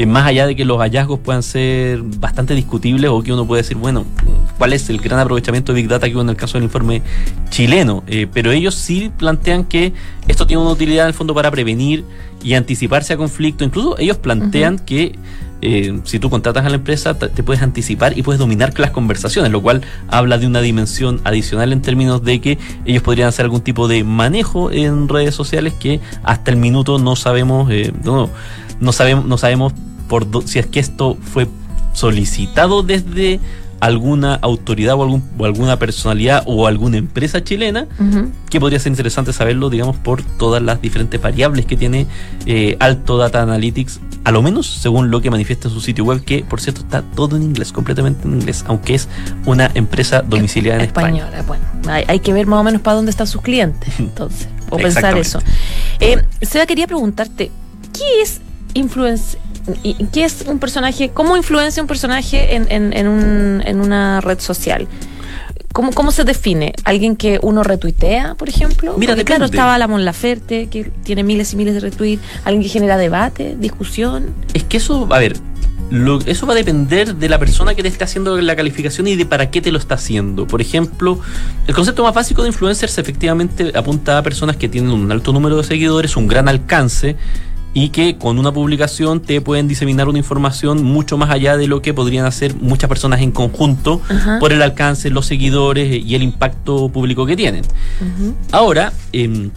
eh, 0.00 0.06
más 0.06 0.26
allá 0.26 0.46
de 0.46 0.56
que 0.56 0.64
los 0.64 0.78
hallazgos 0.78 1.20
puedan 1.20 1.42
ser 1.42 2.00
bastante 2.00 2.54
discutibles 2.54 3.10
o 3.10 3.22
que 3.22 3.34
uno 3.34 3.46
puede 3.46 3.60
decir, 3.60 3.76
bueno, 3.76 4.06
¿cuál 4.56 4.72
es 4.72 4.88
el 4.88 4.98
gran 4.98 5.20
aprovechamiento 5.20 5.74
de 5.74 5.82
Big 5.82 5.90
Data 5.90 6.08
que 6.08 6.14
hubo 6.14 6.22
en 6.22 6.30
el 6.30 6.36
caso 6.36 6.54
del 6.54 6.64
informe 6.64 7.02
chileno? 7.50 8.02
Eh, 8.06 8.26
pero 8.32 8.50
ellos 8.50 8.74
sí 8.74 9.12
plantean 9.18 9.64
que 9.64 9.92
esto 10.26 10.46
tiene 10.46 10.62
una 10.62 10.70
utilidad 10.70 11.04
en 11.04 11.08
el 11.08 11.14
fondo 11.14 11.34
para 11.34 11.50
prevenir 11.50 12.06
y 12.42 12.54
anticiparse 12.54 13.12
a 13.12 13.18
conflictos. 13.18 13.66
Incluso 13.66 13.98
ellos 13.98 14.16
plantean 14.16 14.78
que 14.78 15.18
eh, 15.60 16.00
si 16.04 16.18
tú 16.18 16.30
contratas 16.30 16.64
a 16.64 16.70
la 16.70 16.76
empresa, 16.76 17.18
te 17.18 17.42
puedes 17.42 17.62
anticipar 17.62 18.16
y 18.16 18.22
puedes 18.22 18.38
dominar 18.38 18.72
las 18.80 18.92
conversaciones, 18.92 19.52
lo 19.52 19.60
cual 19.60 19.82
habla 20.08 20.38
de 20.38 20.46
una 20.46 20.62
dimensión 20.62 21.20
adicional 21.24 21.74
en 21.74 21.82
términos 21.82 22.24
de 22.24 22.40
que 22.40 22.58
ellos 22.86 23.02
podrían 23.02 23.28
hacer 23.28 23.44
algún 23.44 23.60
tipo 23.60 23.86
de 23.86 24.02
manejo 24.02 24.70
en 24.70 25.10
redes 25.10 25.34
sociales 25.34 25.74
que 25.74 26.00
hasta 26.22 26.52
el 26.52 26.56
minuto 26.56 26.98
no 26.98 27.16
sabemos, 27.16 27.70
eh, 27.70 27.92
no, 28.02 28.30
no 28.80 28.92
sabemos, 28.92 29.26
no 29.26 29.36
sabemos 29.36 29.74
por 30.10 30.26
si 30.44 30.58
es 30.58 30.66
que 30.66 30.80
esto 30.80 31.16
fue 31.22 31.46
solicitado 31.94 32.82
desde 32.82 33.38
alguna 33.78 34.34
autoridad 34.34 34.96
o, 34.96 35.02
algún, 35.04 35.22
o 35.38 35.44
alguna 35.46 35.78
personalidad 35.78 36.42
o 36.46 36.66
alguna 36.66 36.98
empresa 36.98 37.42
chilena, 37.42 37.86
que 38.50 38.60
podría 38.60 38.78
ser 38.78 38.90
interesante 38.90 39.32
saberlo, 39.32 39.70
digamos, 39.70 39.96
por 39.96 40.22
todas 40.22 40.62
las 40.62 40.82
diferentes 40.82 41.22
variables 41.22 41.64
que 41.64 41.76
tiene 41.76 42.06
eh, 42.44 42.76
Alto 42.80 43.16
Data 43.16 43.40
Analytics, 43.40 44.00
a 44.24 44.32
lo 44.32 44.42
menos 44.42 44.66
según 44.66 45.10
lo 45.10 45.22
que 45.22 45.30
manifiesta 45.30 45.70
su 45.70 45.80
sitio 45.80 46.04
web, 46.04 46.22
que 46.24 46.44
por 46.44 46.60
cierto 46.60 46.82
está 46.82 47.02
todo 47.02 47.36
en 47.36 47.44
inglés, 47.44 47.72
completamente 47.72 48.26
en 48.26 48.34
inglés, 48.34 48.64
aunque 48.66 48.96
es 48.96 49.08
una 49.46 49.70
empresa 49.74 50.22
domiciliada 50.22 50.80
en 50.80 50.86
Española. 50.86 51.38
España. 51.38 51.62
Bueno, 51.82 52.04
hay, 52.06 52.18
que 52.18 52.32
ver 52.32 52.48
más 52.48 52.58
o 52.58 52.64
menos 52.64 52.82
para 52.82 52.96
dónde 52.96 53.12
están 53.12 53.28
sus 53.28 53.40
clientes, 53.40 53.94
entonces, 53.98 54.48
o 54.68 54.76
pensar 54.76 55.16
eso. 55.16 55.38
Eh, 56.00 56.22
Seba, 56.42 56.66
quería 56.66 56.88
preguntarte, 56.88 57.50
¿qué 57.94 58.22
es 58.22 58.40
influencia? 58.74 59.40
¿Qué 60.12 60.24
es 60.24 60.44
un 60.46 60.58
personaje? 60.58 61.10
¿Cómo 61.10 61.36
influencia 61.36 61.82
un 61.82 61.86
personaje 61.86 62.56
en, 62.56 62.66
en, 62.70 63.08
un, 63.08 63.62
en 63.64 63.80
una 63.80 64.20
red 64.20 64.40
social? 64.40 64.88
¿Cómo, 65.72 65.92
¿Cómo 65.92 66.10
se 66.10 66.24
define? 66.24 66.72
¿Alguien 66.84 67.14
que 67.14 67.38
uno 67.42 67.62
retuitea, 67.62 68.34
por 68.34 68.48
ejemplo? 68.48 68.96
Mira, 68.98 69.12
Porque, 69.12 69.24
claro, 69.24 69.44
estaba 69.44 69.78
la 69.78 69.86
Mon 69.86 70.04
Laferte, 70.04 70.66
que 70.66 70.84
tiene 71.04 71.22
miles 71.22 71.52
y 71.52 71.56
miles 71.56 71.74
de 71.74 71.80
retweets. 71.80 72.22
¿Alguien 72.44 72.62
que 72.62 72.68
genera 72.68 72.96
debate, 72.96 73.56
discusión? 73.58 74.34
Es 74.52 74.64
que 74.64 74.78
eso, 74.78 75.06
a 75.12 75.18
ver, 75.20 75.36
eso 76.26 76.46
va 76.46 76.54
a 76.54 76.56
depender 76.56 77.14
de 77.14 77.28
la 77.28 77.38
persona 77.38 77.74
que 77.74 77.82
te 77.82 77.88
esté 77.88 78.02
haciendo 78.04 78.40
la 78.40 78.56
calificación 78.56 79.06
y 79.06 79.16
de 79.16 79.26
para 79.26 79.50
qué 79.50 79.60
te 79.60 79.70
lo 79.70 79.78
está 79.78 79.94
haciendo. 79.94 80.46
Por 80.46 80.60
ejemplo, 80.60 81.20
el 81.66 81.74
concepto 81.74 82.02
más 82.02 82.14
básico 82.14 82.42
de 82.42 82.48
influencers 82.48 82.98
efectivamente 82.98 83.72
apunta 83.74 84.18
a 84.18 84.22
personas 84.22 84.56
que 84.56 84.68
tienen 84.68 84.90
un 84.90 85.10
alto 85.12 85.32
número 85.32 85.56
de 85.56 85.64
seguidores, 85.64 86.16
un 86.16 86.26
gran 86.26 86.48
alcance 86.48 87.16
y 87.72 87.90
que 87.90 88.18
con 88.18 88.38
una 88.38 88.52
publicación 88.52 89.20
te 89.20 89.40
pueden 89.40 89.68
diseminar 89.68 90.08
una 90.08 90.18
información 90.18 90.82
mucho 90.82 91.16
más 91.16 91.30
allá 91.30 91.56
de 91.56 91.68
lo 91.68 91.82
que 91.82 91.94
podrían 91.94 92.26
hacer 92.26 92.54
muchas 92.56 92.88
personas 92.88 93.20
en 93.20 93.30
conjunto 93.30 94.00
por 94.40 94.52
el 94.52 94.60
alcance, 94.62 95.10
los 95.10 95.26
seguidores 95.26 96.04
y 96.04 96.14
el 96.14 96.22
impacto 96.22 96.88
público 96.88 97.26
que 97.26 97.36
tienen. 97.36 97.62
Ahora, 98.50 98.92
em, 99.12 99.50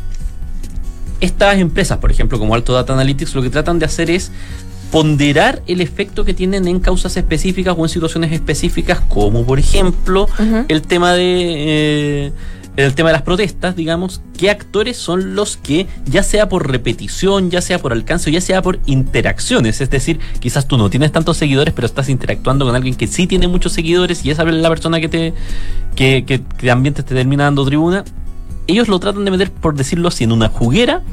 estas 1.21 1.57
empresas, 1.57 1.97
por 1.97 2.11
ejemplo, 2.11 2.37
como 2.37 2.53
Alto 2.53 2.73
Data 2.73 2.93
Analytics, 2.93 3.33
lo 3.33 3.41
que 3.41 3.49
tratan 3.49 3.79
de 3.79 3.85
hacer 3.85 4.11
es 4.11 4.31
ponderar 4.91 5.63
el 5.65 5.81
efecto 5.81 6.23
que 6.23 6.35
tienen 6.35 6.67
en 6.67 6.79
causas 6.79 7.17
específicas 7.17 7.73
o 7.75 7.83
en 7.83 7.89
situaciones 7.89 8.31
específicas, 8.31 8.99
como 9.09 9.43
por 9.43 9.57
ejemplo 9.57 10.27
el 10.67 10.81
tema 10.83 11.13
de... 11.13 12.27
Eh, 12.27 12.31
el 12.75 12.95
tema 12.95 13.09
de 13.09 13.13
las 13.13 13.21
protestas, 13.21 13.75
digamos, 13.75 14.21
qué 14.37 14.49
actores 14.49 14.97
son 14.97 15.35
los 15.35 15.57
que, 15.57 15.87
ya 16.05 16.23
sea 16.23 16.49
por 16.49 16.69
repetición, 16.69 17.51
ya 17.51 17.61
sea 17.61 17.79
por 17.79 17.93
alcance 17.93 18.31
ya 18.31 18.41
sea 18.41 18.61
por 18.61 18.79
interacciones, 18.85 19.81
es 19.81 19.89
decir, 19.89 20.19
quizás 20.39 20.67
tú 20.67 20.77
no 20.77 20.89
tienes 20.89 21.11
tantos 21.11 21.37
seguidores, 21.37 21.73
pero 21.73 21.85
estás 21.85 22.09
interactuando 22.09 22.65
con 22.65 22.75
alguien 22.75 22.95
que 22.95 23.07
sí 23.07 23.27
tiene 23.27 23.47
muchos 23.47 23.73
seguidores 23.73 24.25
y 24.25 24.31
esa 24.31 24.43
es 24.43 24.53
la 24.53 24.69
persona 24.69 24.99
que 24.99 25.09
te 25.09 25.33
que, 25.95 26.25
que, 26.25 26.39
también 26.39 26.93
te, 26.93 27.01
esté 27.01 27.15
termina 27.15 27.43
dando 27.43 27.65
tribuna, 27.65 28.03
ellos 28.67 28.87
lo 28.87 28.99
tratan 28.99 29.25
de 29.25 29.31
meter, 29.31 29.51
por 29.51 29.75
decirlo 29.75 30.07
así, 30.07 30.23
en 30.23 30.31
una 30.31 30.49
juguera 30.49 31.03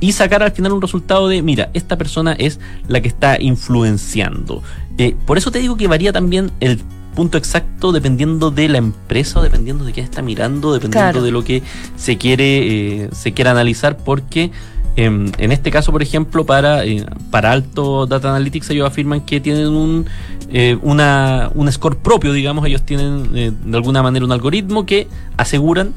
y 0.00 0.12
sacar 0.12 0.42
al 0.42 0.52
final 0.52 0.72
un 0.72 0.82
resultado 0.82 1.28
de, 1.28 1.42
mira, 1.42 1.70
esta 1.74 1.96
persona 1.96 2.32
es 2.32 2.60
la 2.86 3.00
que 3.00 3.08
está 3.08 3.40
influenciando. 3.40 4.62
Eh, 4.98 5.16
por 5.26 5.38
eso 5.38 5.50
te 5.50 5.58
digo 5.58 5.76
que 5.76 5.86
varía 5.86 6.12
también 6.12 6.50
el 6.60 6.80
punto 7.18 7.36
exacto 7.36 7.90
dependiendo 7.90 8.52
de 8.52 8.68
la 8.68 8.78
empresa 8.78 9.42
dependiendo 9.42 9.84
de 9.84 9.90
quién 9.90 10.04
está 10.04 10.22
mirando, 10.22 10.72
dependiendo 10.72 11.20
de 11.20 11.32
lo 11.32 11.42
que 11.42 11.64
se 11.96 12.16
quiere, 12.16 13.06
eh, 13.06 13.08
se 13.10 13.32
quiera 13.32 13.50
analizar, 13.50 13.96
porque 13.96 14.52
em, 14.94 15.32
en 15.38 15.50
este 15.50 15.72
caso, 15.72 15.90
por 15.90 16.00
ejemplo, 16.00 16.46
para, 16.46 16.84
eh, 16.84 17.04
para 17.32 17.50
Alto 17.50 18.06
Data 18.06 18.30
Analytics, 18.30 18.70
ellos 18.70 18.86
afirman 18.86 19.22
que 19.22 19.40
tienen 19.40 19.66
un, 19.66 20.06
eh, 20.52 20.78
una, 20.80 21.50
un 21.56 21.72
score 21.72 21.96
propio, 21.96 22.32
digamos, 22.32 22.64
ellos 22.66 22.82
tienen 22.82 23.32
de 23.32 23.76
alguna 23.76 24.00
manera 24.00 24.24
un 24.24 24.30
algoritmo 24.30 24.86
que 24.86 25.08
aseguran 25.36 25.94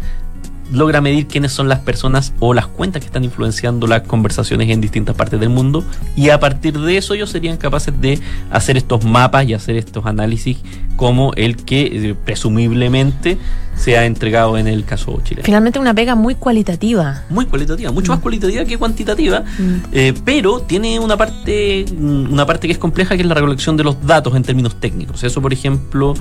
logra 0.72 1.02
medir 1.02 1.28
quiénes 1.28 1.52
son 1.52 1.68
las 1.68 1.80
personas 1.80 2.34
o 2.40 2.54
las 2.54 2.68
cuentas 2.68 3.02
que 3.02 3.06
están 3.06 3.24
influenciando 3.24 3.88
las 3.88 4.02
conversaciones 4.04 4.70
en 4.70 4.82
distintas 4.82 5.16
partes 5.16 5.40
del 5.40 5.50
mundo 5.50 5.84
y 6.16 6.30
a 6.30 6.40
partir 6.40 6.80
de 6.80 6.98
eso 6.98 7.14
ellos 7.14 7.30
serían 7.30 7.58
capaces 7.58 8.00
de 8.00 8.20
hacer 8.50 8.78
estos 8.78 9.04
mapas 9.04 9.48
y 9.48 9.54
hacer 9.54 9.76
estos 9.76 10.06
análisis 10.06 10.58
como 10.96 11.34
el 11.36 11.58
que 11.58 12.10
eh, 12.10 12.16
presumiblemente 12.26 13.38
se 13.76 13.98
ha 13.98 14.06
entregado 14.06 14.58
en 14.58 14.68
el 14.68 14.86
caso 14.86 15.20
chileno. 15.24 15.46
Finalmente 15.46 15.80
una 15.80 15.94
pega 15.94 16.14
muy 16.14 16.36
cualitativa. 16.36 17.24
Muy 17.30 17.46
cualitativa, 17.46 17.92
mucho 17.92 18.12
más 18.12 18.20
mm. 18.20 18.22
cualitativa 18.22 18.66
que 18.66 18.78
cuantitativa, 18.78 19.40
mm. 19.40 19.76
eh, 19.92 20.14
pero 20.24 20.60
tiene 20.60 21.00
una 21.00 21.18
parte, 21.18 21.86
una 21.98 22.46
parte 22.46 22.68
que 22.68 22.74
es 22.74 22.78
compleja 22.78 23.16
que 23.16 23.24
es 23.24 23.28
la 23.28 23.34
recolección 23.34 23.78
de 23.78 23.84
los 23.84 24.06
datos 24.06 24.36
en 24.36 24.44
términos 24.44 24.80
técnicos. 24.80 25.24
Eso, 25.24 25.42
por 25.42 25.54
ejemplo, 25.54 26.14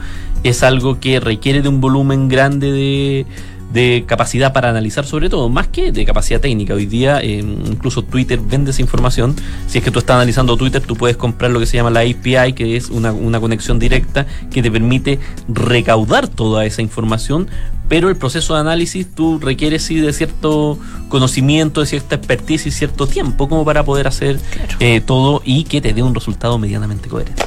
es 0.42 0.62
algo 0.62 1.00
que 1.00 1.20
requiere 1.20 1.60
de 1.60 1.68
un 1.68 1.80
volumen 1.80 2.28
grande 2.28 2.72
de 2.72 3.26
de 3.72 4.04
capacidad 4.06 4.52
para 4.52 4.68
analizar 4.68 5.06
sobre 5.06 5.28
todo, 5.28 5.48
más 5.48 5.68
que 5.68 5.92
de 5.92 6.04
capacidad 6.04 6.40
técnica. 6.40 6.74
Hoy 6.74 6.86
día 6.86 7.22
incluso 7.24 8.02
Twitter 8.02 8.40
vende 8.40 8.72
esa 8.72 8.82
información. 8.82 9.36
Si 9.66 9.78
es 9.78 9.84
que 9.84 9.90
tú 9.90 10.00
estás 10.00 10.16
analizando 10.16 10.56
Twitter, 10.56 10.82
tú 10.82 10.96
puedes 10.96 11.16
comprar 11.16 11.50
lo 11.50 11.60
que 11.60 11.66
se 11.66 11.76
llama 11.76 11.90
la 11.90 12.00
API, 12.00 12.52
que 12.54 12.76
es 12.76 12.90
una, 12.90 13.12
una 13.12 13.40
conexión 13.40 13.78
directa 13.78 14.26
que 14.50 14.62
te 14.62 14.70
permite 14.70 15.18
recaudar 15.48 16.28
toda 16.28 16.64
esa 16.64 16.82
información, 16.82 17.48
pero 17.88 18.08
el 18.08 18.16
proceso 18.16 18.54
de 18.54 18.60
análisis 18.60 19.06
tú 19.14 19.38
requieres 19.40 19.82
sí 19.82 19.96
de 19.96 20.12
cierto 20.12 20.78
conocimiento, 21.08 21.80
de 21.80 21.86
cierta 21.86 22.16
expertise 22.16 22.66
y 22.66 22.70
cierto 22.70 23.06
tiempo 23.06 23.48
como 23.48 23.64
para 23.64 23.84
poder 23.84 24.06
hacer 24.06 24.38
eh, 24.78 25.00
todo 25.00 25.42
y 25.44 25.64
que 25.64 25.80
te 25.80 25.92
dé 25.92 26.02
un 26.02 26.14
resultado 26.14 26.58
medianamente 26.58 27.08
coherente. 27.08 27.42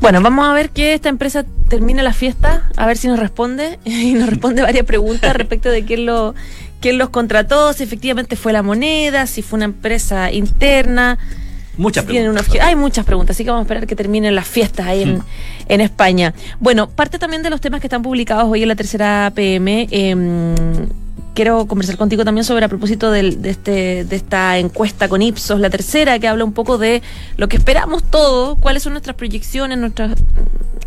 Bueno, 0.00 0.20
vamos 0.20 0.46
a 0.46 0.52
ver 0.52 0.70
que 0.70 0.94
esta 0.94 1.08
empresa 1.08 1.44
termine 1.68 2.02
la 2.02 2.12
fiesta, 2.12 2.68
a 2.76 2.86
ver 2.86 2.96
si 2.96 3.08
nos 3.08 3.18
responde. 3.18 3.78
Y 3.84 4.14
nos 4.14 4.28
responde 4.28 4.62
varias 4.62 4.84
preguntas 4.84 5.34
respecto 5.34 5.70
de 5.70 5.84
quién, 5.84 6.06
lo, 6.06 6.34
quién 6.80 6.98
los 6.98 7.10
contrató, 7.10 7.72
si 7.72 7.82
efectivamente 7.82 8.36
fue 8.36 8.52
la 8.52 8.62
moneda, 8.62 9.26
si 9.26 9.42
fue 9.42 9.58
una 9.58 9.66
empresa 9.66 10.30
interna. 10.32 11.18
Muchas 11.76 12.04
preguntas. 12.04 12.46
hay 12.60 12.76
muchas 12.76 13.04
preguntas, 13.04 13.36
así 13.36 13.42
que 13.42 13.50
vamos 13.50 13.62
a 13.62 13.64
esperar 13.64 13.86
que 13.86 13.96
terminen 13.96 14.34
las 14.34 14.46
fiestas 14.46 14.86
ahí 14.86 15.02
en, 15.02 15.18
hmm. 15.18 15.24
en, 15.68 15.80
España. 15.80 16.32
Bueno, 16.60 16.88
parte 16.88 17.18
también 17.18 17.42
de 17.42 17.50
los 17.50 17.60
temas 17.60 17.80
que 17.80 17.88
están 17.88 18.02
publicados 18.02 18.48
hoy 18.48 18.62
en 18.62 18.68
la 18.68 18.76
tercera 18.76 19.32
PM. 19.34 19.88
Em, 19.90 20.54
quiero 21.34 21.66
conversar 21.66 21.96
contigo 21.96 22.24
también 22.24 22.44
sobre 22.44 22.64
a 22.64 22.68
propósito 22.68 23.10
de, 23.10 23.36
este, 23.44 24.04
de 24.04 24.16
esta 24.16 24.58
encuesta 24.58 25.08
con 25.08 25.20
Ipsos, 25.20 25.60
la 25.60 25.68
tercera, 25.68 26.18
que 26.18 26.28
habla 26.28 26.44
un 26.44 26.52
poco 26.52 26.78
de 26.78 27.02
lo 27.36 27.48
que 27.48 27.56
esperamos 27.56 28.04
todos, 28.04 28.58
cuáles 28.58 28.82
son 28.82 28.92
nuestras 28.92 29.16
proyecciones, 29.16 29.76
nuestros 29.78 30.12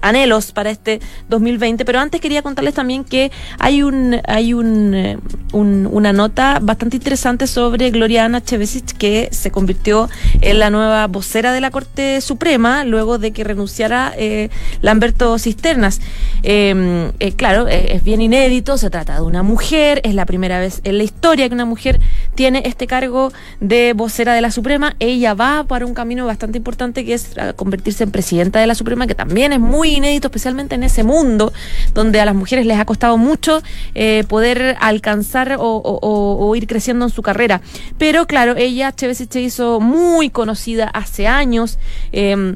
anhelos 0.01 0.51
para 0.51 0.69
este 0.69 0.99
2020. 1.29 1.83
Pero 1.85 1.99
antes 1.99 2.21
quería 2.21 2.41
contarles 2.41 2.73
también 2.73 3.03
que 3.03 3.31
hay 3.59 3.83
un 3.83 4.21
hay 4.25 4.53
un, 4.53 4.93
eh, 4.93 5.17
una 5.51 6.13
nota 6.13 6.59
bastante 6.61 6.97
interesante 6.97 7.47
sobre 7.47 7.89
Gloriana 7.91 8.41
Chevesic, 8.41 8.97
que 8.97 9.29
se 9.31 9.51
convirtió 9.51 10.09
en 10.41 10.59
la 10.59 10.69
nueva 10.69 11.07
vocera 11.07 11.51
de 11.51 11.61
la 11.61 11.71
Corte 11.71 12.21
Suprema 12.21 12.83
luego 12.83 13.17
de 13.17 13.31
que 13.31 13.43
renunciara 13.43 14.13
eh, 14.17 14.49
Lamberto 14.81 15.37
Cisternas. 15.39 15.99
Em, 16.43 17.11
eh, 17.19 17.33
claro, 17.33 17.67
es 17.67 18.03
bien 18.03 18.21
inédito, 18.21 18.77
se 18.77 18.89
trata 18.89 19.15
de 19.15 19.21
una 19.21 19.43
mujer, 19.43 19.99
es 20.03 20.13
la 20.13 20.25
primera 20.25 20.36
primera 20.37 20.59
vez 20.59 20.81
en 20.83 20.99
la 20.99 21.03
historia 21.03 21.47
que 21.47 21.55
una 21.55 21.65
mujer 21.65 21.99
tiene 22.35 22.61
este 22.65 22.85
cargo 22.85 23.33
de 23.59 23.93
vocera 23.93 24.35
de 24.35 24.41
la 24.41 24.51
Suprema. 24.51 24.95
Ella 24.99 25.33
va 25.33 25.63
para 25.63 25.87
un 25.87 25.95
camino 25.95 26.27
bastante 26.27 26.59
importante 26.59 27.03
que 27.03 27.15
es 27.15 27.31
convertirse 27.55 28.03
en 28.03 28.11
presidenta 28.11 28.59
de 28.59 28.67
la 28.67 28.75
Suprema, 28.75 29.07
que 29.07 29.15
también 29.15 29.51
es 29.51 29.59
muy 29.59 29.95
inédito, 29.95 30.27
especialmente 30.27 30.75
en 30.75 30.83
ese 30.83 31.03
mundo 31.03 31.51
donde 31.95 32.21
a 32.21 32.25
las 32.25 32.35
mujeres 32.35 32.67
les 32.67 32.77
ha 32.77 32.85
costado 32.85 33.17
mucho 33.17 33.63
eh, 33.95 34.25
poder 34.27 34.77
alcanzar 34.79 35.57
o, 35.59 36.53
ir 36.55 36.67
creciendo 36.67 37.05
en 37.05 37.11
su 37.11 37.23
carrera. 37.23 37.61
Pero 37.97 38.27
claro, 38.27 38.55
ella, 38.57 38.91
Chévez 38.91 39.25
se 39.27 39.41
hizo 39.41 39.79
muy 39.79 40.29
conocida 40.29 40.87
hace 40.93 41.25
años. 41.25 41.79
Eh, 42.11 42.55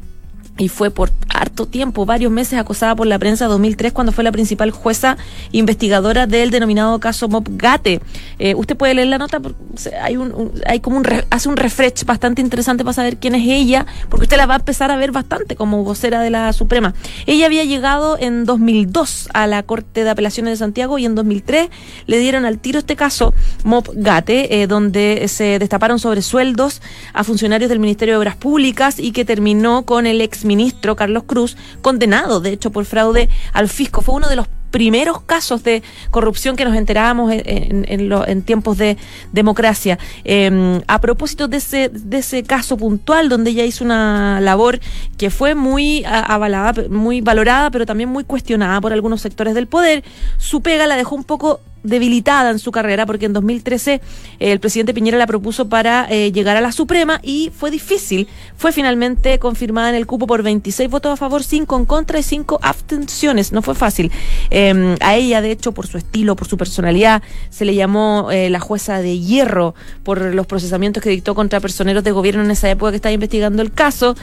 y 0.62 0.70
fue 0.70 0.92
por 0.92 1.12
harto 1.34 1.66
tiempo, 1.66 2.06
varios 2.06 2.32
meses 2.32 2.60
acosada 2.60 2.96
por 2.96 3.08
la 3.08 3.18
prensa 3.18 3.48
2003 3.48 3.94
cuando 3.94 4.12
fue 4.12 4.24
la 4.24 4.32
principal 4.32 4.70
jueza 4.70 5.18
investigadora 5.52 6.28
del 6.28 6.52
denominado 6.52 7.00
caso 7.00 7.28
Mop 7.30 7.48
Gate. 7.54 8.00
Eh, 8.38 8.54
usted 8.54 8.78
puede 8.78 8.94
leer 8.94 9.08
la 9.08 9.18
nota, 9.18 9.42
hay 10.04 10.18
un, 10.18 10.52
hay 10.68 10.80
como 10.80 10.98
un 10.98 11.06
hace 11.32 11.50
un 11.50 11.58
refresh 11.58 12.06
bastante 12.06 12.42
interesante 12.42 12.84
para 12.84 12.94
saber 12.94 13.18
quién 13.18 13.34
es 13.34 13.48
ella, 13.48 13.88
porque 14.08 14.26
usted 14.26 14.38
la 14.38 14.46
va 14.46 14.54
a 14.54 14.58
empezar 14.58 14.92
a 14.92 14.98
ver 14.98 15.12
bastante 15.12 15.56
como 15.56 15.84
vocera 15.84 16.22
de 16.22 16.30
la 16.30 16.54
Suprema. 16.54 16.94
Ella 17.26 17.48
había 17.48 17.64
llegado 17.64 18.20
en 18.20 18.46
2002 18.46 19.30
a 19.34 19.48
la 19.48 19.64
Corte 19.64 20.04
de 20.04 20.12
Apelaciones 20.12 20.54
de 20.54 20.58
Santiago 20.58 21.00
y 21.00 21.06
en 21.06 21.16
2003 21.16 21.70
le 22.06 22.20
dieron 22.20 22.46
al 22.46 22.60
tiro 22.60 22.78
este 22.78 22.96
caso 22.96 23.34
Mop 23.64 23.88
Gate, 23.96 24.62
eh, 24.62 24.68
donde 24.68 25.28
se 25.28 25.58
destaparon 25.58 25.98
sobre 25.98 26.22
sueldos 26.22 26.84
a 27.14 27.24
funcionarios 27.24 27.70
del 27.70 27.80
Ministerio 27.80 28.14
de 28.14 28.20
Obras 28.20 28.36
Públicas 28.36 29.00
y 29.00 29.12
que 29.12 29.26
terminó 29.26 29.88
con 29.88 30.06
el 30.06 30.22
ex 30.22 30.46
ministro 30.52 30.96
Carlos 30.96 31.24
Cruz, 31.24 31.56
condenado 31.82 32.42
de 32.42 32.52
hecho 32.52 32.72
por 32.72 32.84
fraude 32.86 33.30
al 33.54 33.70
fisco. 33.70 34.02
Fue 34.02 34.16
uno 34.16 34.28
de 34.28 34.36
los 34.36 34.48
primeros 34.72 35.22
casos 35.22 35.64
de 35.64 35.84
corrupción 36.10 36.56
que 36.56 36.66
nos 36.66 36.76
enterábamos 36.76 37.32
en, 37.34 37.86
en, 37.88 38.42
tiempos 38.42 38.78
de 38.78 38.98
democracia. 39.32 40.00
Em, 40.24 40.82
a 40.88 41.00
propósito 41.00 41.48
de 41.48 41.58
ese, 41.58 41.90
de 41.90 42.18
ese 42.18 42.44
caso 42.44 42.78
puntual, 42.78 43.30
donde 43.30 43.52
ella 43.52 43.66
hizo 43.66 43.84
una 43.84 44.40
labor 44.42 44.80
que 45.18 45.30
fue 45.30 45.56
muy 45.56 46.04
avalada, 46.06 46.84
muy 46.90 47.22
valorada, 47.22 47.70
pero 47.70 47.86
también 47.86 48.10
muy 48.10 48.24
cuestionada 48.24 48.80
por 48.82 48.94
algunos 48.94 49.22
sectores 49.22 49.54
del 49.54 49.68
poder, 49.68 50.04
su 50.38 50.62
pega 50.62 50.88
la 50.88 50.96
dejó 50.96 51.16
un 51.16 51.26
poco 51.26 51.60
debilitada 51.84 52.52
en 52.52 52.60
su 52.60 52.72
carrera 52.72 53.06
porque 53.06 53.26
en 53.26 53.34
2013 53.34 53.94
eh, 53.94 54.00
el 54.40 54.60
presidente 54.60 54.94
Piñera 54.94 55.18
la 55.18 55.28
propuso 55.28 55.70
para 55.70 56.08
eh, 56.10 56.32
llegar 56.32 56.58
a 56.58 56.62
la 56.62 56.72
Suprema 56.72 57.20
y 57.24 57.52
fue 57.56 57.72
difícil. 57.72 58.28
Fue 58.56 58.72
finalmente 58.72 59.40
confirmada 59.40 59.90
en 59.90 59.96
el 59.96 60.06
cupo 60.06 60.28
por 60.28 60.44
26 60.44 60.90
votos 60.90 61.14
a 61.14 61.18
favor, 61.18 61.44
5 61.44 61.78
en 61.78 61.86
contra 61.86 62.20
y 62.20 62.24
5 62.24 62.60
abstenciones. 62.62 63.52
No 63.52 63.62
fue 63.62 63.76
fácil. 63.76 64.12
Em, 64.50 64.96
a 65.00 65.16
ella, 65.16 65.42
de 65.42 65.52
hecho, 65.52 65.72
por 65.72 65.88
su 65.88 65.98
estilo, 65.98 66.36
por 66.36 66.48
su 66.48 66.58
personalidad, 66.58 67.22
se 67.50 67.66
le 67.66 67.76
llamó 67.76 68.30
eh, 68.32 68.50
la 68.50 68.60
jueza 68.60 69.02
de 69.02 69.20
hierro 69.20 69.76
por 70.04 70.22
los 70.22 70.46
procesamientos 70.48 71.02
que 71.04 71.10
dictó 71.10 71.36
contra 71.36 71.60
personeros 71.60 72.04
de 72.04 72.12
gobierno 72.12 72.44
en 72.44 72.52
esa 72.52 72.70
época 72.70 72.92
que 72.92 72.98
estaba 72.98 73.14
investigando 73.14 73.62
el 73.62 73.72
caso. 73.72 74.16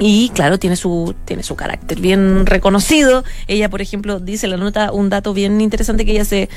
Y 0.00 0.30
claro, 0.30 0.58
tiene 0.58 0.74
su, 0.74 1.14
tiene 1.24 1.44
su 1.44 1.54
carácter 1.54 2.00
bien 2.00 2.46
reconocido. 2.46 3.22
Ella, 3.46 3.70
por 3.70 3.80
ejemplo, 3.80 4.18
dice 4.18 4.48
la 4.48 4.56
nota 4.56 4.90
un 4.90 5.08
dato 5.08 5.32
bien 5.32 5.60
interesante 5.60 6.04
que 6.04 6.10
ella 6.12 6.24
se, 6.24 6.48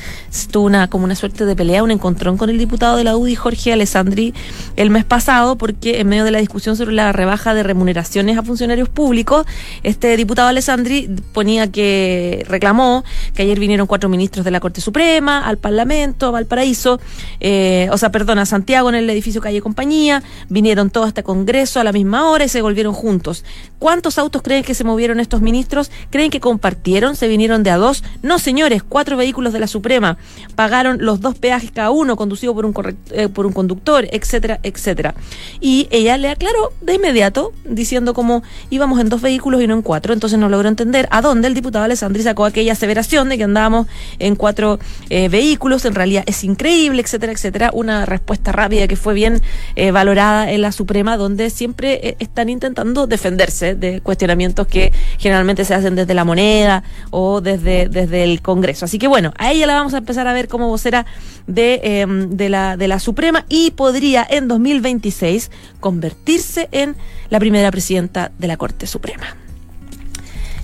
tuvo 0.50 0.66
una, 0.66 0.90
como 0.90 1.06
una 1.06 1.16
suerte 1.16 1.46
de 1.46 1.56
pelea, 1.56 1.84
un 1.84 1.92
encontrón 1.92 2.38
con 2.38 2.50
el 2.50 2.58
diputado 2.58 2.98
de 2.98 3.04
la 3.04 3.16
UDI, 3.16 3.36
Jorge 3.36 3.74
Alessandri, 3.74 4.34
el 4.76 4.90
mes 4.90 5.06
pasado, 5.06 5.56
porque 5.56 6.00
en 6.00 6.08
medio 6.08 6.24
de 6.24 6.32
la 6.32 6.40
discusión 6.40 6.76
sobre 6.76 6.94
la 6.94 7.12
rebaja 7.12 7.54
de 7.54 7.62
remuneraciones 7.62 8.40
a 8.40 8.44
funcionarios 8.44 8.90
públicos, 8.90 9.46
este 9.84 10.18
diputado 10.18 10.48
Alessandri 10.48 11.08
ponía 11.32 11.72
que 11.72 12.44
reclamó 12.50 13.04
que 13.36 13.44
ayer 13.44 13.60
vinieron 13.60 13.86
cuatro 13.86 14.10
ministros 14.10 14.46
de 14.46 14.52
la 14.52 14.60
Corte 14.60 14.82
Suprema, 14.82 15.46
al 15.46 15.60
Parlamento, 15.60 16.28
a 16.28 16.32
Valparaíso, 16.32 17.00
eh, 17.40 17.88
o 17.92 18.00
sea, 18.00 18.12
perdón, 18.12 18.40
a 18.40 18.48
Santiago 18.48 18.90
en 18.90 18.96
el 18.96 19.10
edificio 19.12 19.42
Calle 19.42 19.62
Compañía, 19.62 20.24
vinieron 20.50 20.90
todos 20.90 21.08
hasta 21.08 21.22
Congreso 21.22 21.80
a 21.80 21.84
la 21.84 21.92
misma 21.92 22.32
hora 22.32 22.46
y 22.46 22.50
se 22.50 22.64
volvieron 22.64 22.94
juntos 22.94 23.27
¿Cuántos 23.80 24.18
autos 24.18 24.42
creen 24.42 24.64
que 24.64 24.74
se 24.74 24.84
movieron 24.84 25.20
estos 25.20 25.42
ministros? 25.42 25.92
¿Creen 26.10 26.32
que 26.32 26.40
compartieron? 26.40 27.16
¿Se 27.16 27.28
vinieron 27.28 27.64
de 27.64 27.70
a 27.70 27.78
dos? 27.78 28.04
No, 28.22 28.40
señores, 28.40 28.84
cuatro 28.84 29.18
vehículos 29.18 29.54
de 29.54 29.60
la 29.60 29.68
Suprema. 29.68 30.18
Pagaron 30.56 30.98
los 31.02 31.20
dos 31.22 31.38
peajes 31.38 31.72
cada 31.72 31.92
uno, 31.92 32.16
conducido 32.16 32.54
por 32.56 32.66
un, 32.66 32.74
eh, 33.12 33.28
por 33.28 33.46
un 33.46 33.54
conductor, 33.54 34.08
etcétera, 34.12 34.60
etcétera. 34.64 35.14
Y 35.60 35.88
ella 35.92 36.18
le 36.18 36.30
aclaró 36.30 36.72
de 36.82 36.96
inmediato, 36.96 37.52
diciendo 37.66 38.14
como 38.14 38.44
íbamos 38.70 39.00
en 39.00 39.10
dos 39.10 39.22
vehículos 39.22 39.62
y 39.62 39.68
no 39.68 39.74
en 39.74 39.82
cuatro. 39.82 40.14
Entonces 40.14 40.40
no 40.40 40.50
logró 40.50 40.70
entender 40.70 41.08
a 41.12 41.22
dónde 41.22 41.48
el 41.48 41.54
diputado 41.54 41.86
Alessandri 41.86 42.24
sacó 42.24 42.46
aquella 42.46 42.74
aseveración 42.74 43.30
de 43.30 43.38
que 43.38 43.44
andábamos 43.44 43.88
en 44.20 44.36
cuatro 44.36 44.80
eh, 45.10 45.30
vehículos. 45.30 45.86
En 45.86 45.96
realidad 45.96 46.24
es 46.26 46.44
increíble, 46.44 47.02
etcétera, 47.02 47.32
etcétera. 47.34 47.72
Una 47.74 48.06
respuesta 48.06 48.52
rápida 48.52 48.88
que 48.88 48.96
fue 48.96 49.14
bien 49.14 49.42
eh, 49.76 49.92
valorada 49.92 50.52
en 50.52 50.62
la 50.62 50.72
Suprema, 50.72 51.18
donde 51.18 51.50
siempre 51.50 52.16
están 52.20 52.50
intentando 52.50 53.08
defenderse 53.18 53.76
de 53.76 54.00
cuestionamientos 54.02 54.68
que 54.68 54.94
generalmente 55.18 55.66
se 55.66 55.74
hacen 55.74 55.96
desde 55.96 56.14
la 56.14 56.24
moneda 56.24 56.84
o 57.10 57.42
desde, 57.42 57.90
desde 57.90 58.24
el 58.24 58.42
Congreso. 58.42 58.86
Así 58.86 59.00
que 59.00 59.08
bueno, 59.08 59.34
a 59.38 59.52
ella 59.52 59.66
la 59.68 59.76
vamos 59.76 59.94
a 59.94 59.98
empezar 59.98 60.28
a 60.28 60.34
ver 60.34 60.48
como 60.48 60.70
vocera 60.70 61.06
de, 61.48 61.82
em, 61.84 62.30
de, 62.30 62.50
la, 62.50 62.78
de 62.78 62.88
la 62.88 63.00
Suprema 63.00 63.46
y 63.50 63.72
podría 63.72 64.26
en 64.30 64.48
2026 64.48 65.52
convertirse 65.80 66.70
en 66.72 66.96
la 67.30 67.40
primera 67.40 67.72
presidenta 67.72 68.32
de 68.38 68.48
la 68.48 68.58
Corte 68.58 68.88
Suprema. 68.88 69.36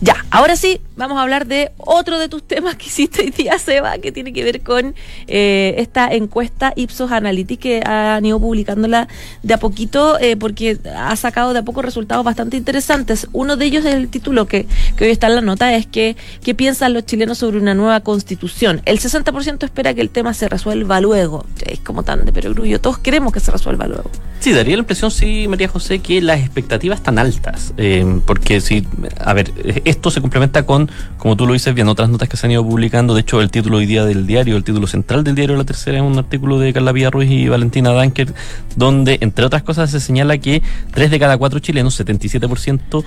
Ya, 0.02 0.26
ahora 0.32 0.56
sí, 0.58 0.82
vamos 0.96 1.18
a 1.18 1.22
hablar 1.22 1.48
de 1.48 1.72
otro 1.78 2.20
de 2.20 2.30
tus 2.30 2.44
temas 2.44 2.76
que 2.76 2.88
hiciste 2.88 3.22
hoy 3.22 3.30
día, 3.32 3.58
Seba, 3.58 3.98
que 3.98 4.12
tiene 4.12 4.34
que 4.34 4.44
ver 4.44 4.62
con 4.62 4.96
eh, 5.28 5.76
esta 5.78 6.14
encuesta 6.14 6.74
Ipsos 6.76 7.12
Analytics 7.12 7.62
que 7.62 7.82
han 7.86 8.26
ido 8.26 8.40
publicándola 8.40 9.08
de 9.42 9.54
a 9.54 9.58
poquito 9.58 10.20
eh, 10.20 10.36
porque 10.36 10.78
ha 10.96 11.16
sacado 11.16 11.54
de 11.54 11.60
a 11.60 11.64
poco 11.64 11.82
resultados 11.82 12.26
bastante 12.26 12.58
interesantes. 12.58 13.28
Uno 13.32 13.56
de 13.56 13.66
ellos, 13.66 13.86
el 13.86 14.10
título 14.10 14.48
que, 14.48 14.66
que 14.98 15.06
hoy 15.06 15.12
está 15.12 15.28
en 15.28 15.36
la 15.36 15.42
nota, 15.42 15.74
es 15.76 15.86
que 15.86 16.16
¿qué 16.44 16.56
piensan 16.56 16.94
los 16.94 17.06
chilenos 17.06 17.38
sobre 17.38 17.58
una 17.58 17.74
nueva 17.74 18.02
constitución? 18.02 18.82
El 18.86 19.00
60% 19.00 19.64
espera 19.64 19.94
que 19.94 20.02
el 20.02 20.10
tema 20.10 20.34
se 20.34 20.50
resuelva 20.50 21.00
luego. 21.00 21.46
Es 21.66 21.80
como 21.80 22.04
tan 22.04 22.26
de 22.26 22.32
perogrullo. 22.32 22.82
Todos 22.82 22.98
queremos 22.98 23.32
que 23.32 23.40
se 23.40 23.52
resuelva 23.52 23.88
luego. 23.88 24.10
Sí, 24.40 24.52
daría 24.52 24.76
la 24.76 24.82
impresión, 24.82 25.10
sí, 25.10 25.48
María 25.48 25.70
José, 25.70 26.00
que 26.00 26.22
las 26.22 26.42
expectativas 26.42 27.00
están 27.00 27.18
altas. 27.18 27.74
Eh, 27.78 28.20
porque 28.26 28.60
si, 28.60 28.86
a 29.18 29.34
ver, 29.34 29.54
esto 29.86 30.12
se 30.12 30.20
complementa 30.20 30.66
con, 30.66 30.83
como 31.18 31.36
tú 31.36 31.46
lo 31.46 31.54
dices 31.54 31.74
bien, 31.74 31.88
otras 31.88 32.10
notas 32.10 32.30
que 32.30 32.38
se 32.38 32.48
han 32.48 32.52
ido 32.52 32.64
publicando. 32.64 33.14
De 33.14 33.22
hecho, 33.22 33.42
el 33.42 33.50
título 33.50 33.78
hoy 33.78 33.86
día 33.86 34.06
del 34.06 34.26
diario, 34.26 34.58
el 34.58 34.64
título 34.64 34.88
central 34.88 35.24
del 35.24 35.36
diario 35.36 35.56
La 35.56 35.64
Tercera 35.64 35.98
es 35.98 36.04
un 36.04 36.18
artículo 36.18 36.60
de 36.60 36.74
Carla 36.74 36.92
Villarruiz 36.92 37.30
y 37.30 37.48
Valentina 37.48 37.92
Danker, 37.92 38.34
donde, 38.76 39.18
entre 39.22 39.46
otras 39.46 39.64
cosas, 39.64 39.92
se 39.92 40.00
señala 40.00 40.38
que 40.38 40.62
tres 40.92 41.12
de 41.12 41.20
cada 41.20 41.38
cuatro 41.38 41.60
chilenos, 41.60 42.00
77%, 42.00 43.04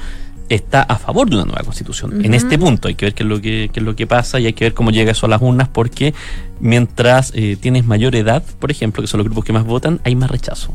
está 0.48 0.82
a 0.82 0.96
favor 0.96 1.28
de 1.28 1.36
una 1.36 1.44
nueva 1.44 1.62
constitución. 1.62 2.24
En 2.24 2.34
este 2.34 2.58
punto 2.58 2.88
hay 2.88 2.94
que 2.94 3.06
ver 3.06 3.14
qué 3.14 3.22
es 3.22 3.28
lo 3.28 3.40
que, 3.40 3.70
es 3.72 3.82
lo 3.82 3.96
que 3.96 4.06
pasa 4.06 4.38
y 4.38 4.46
hay 4.46 4.52
que 4.52 4.66
ver 4.66 4.74
cómo 4.74 4.90
llega 4.90 5.12
eso 5.12 5.26
a 5.26 5.28
las 5.28 5.42
urnas 5.42 5.68
porque 5.68 6.14
mientras 6.60 7.32
eh, 7.34 7.56
tienes 7.60 7.84
mayor 7.84 8.14
edad, 8.14 8.42
por 8.58 8.70
ejemplo, 8.70 9.02
que 9.02 9.08
son 9.08 9.18
los 9.18 9.26
grupos 9.26 9.44
que 9.44 9.52
más 9.52 9.64
votan, 9.64 10.00
hay 10.04 10.14
más 10.14 10.30
rechazo. 10.30 10.72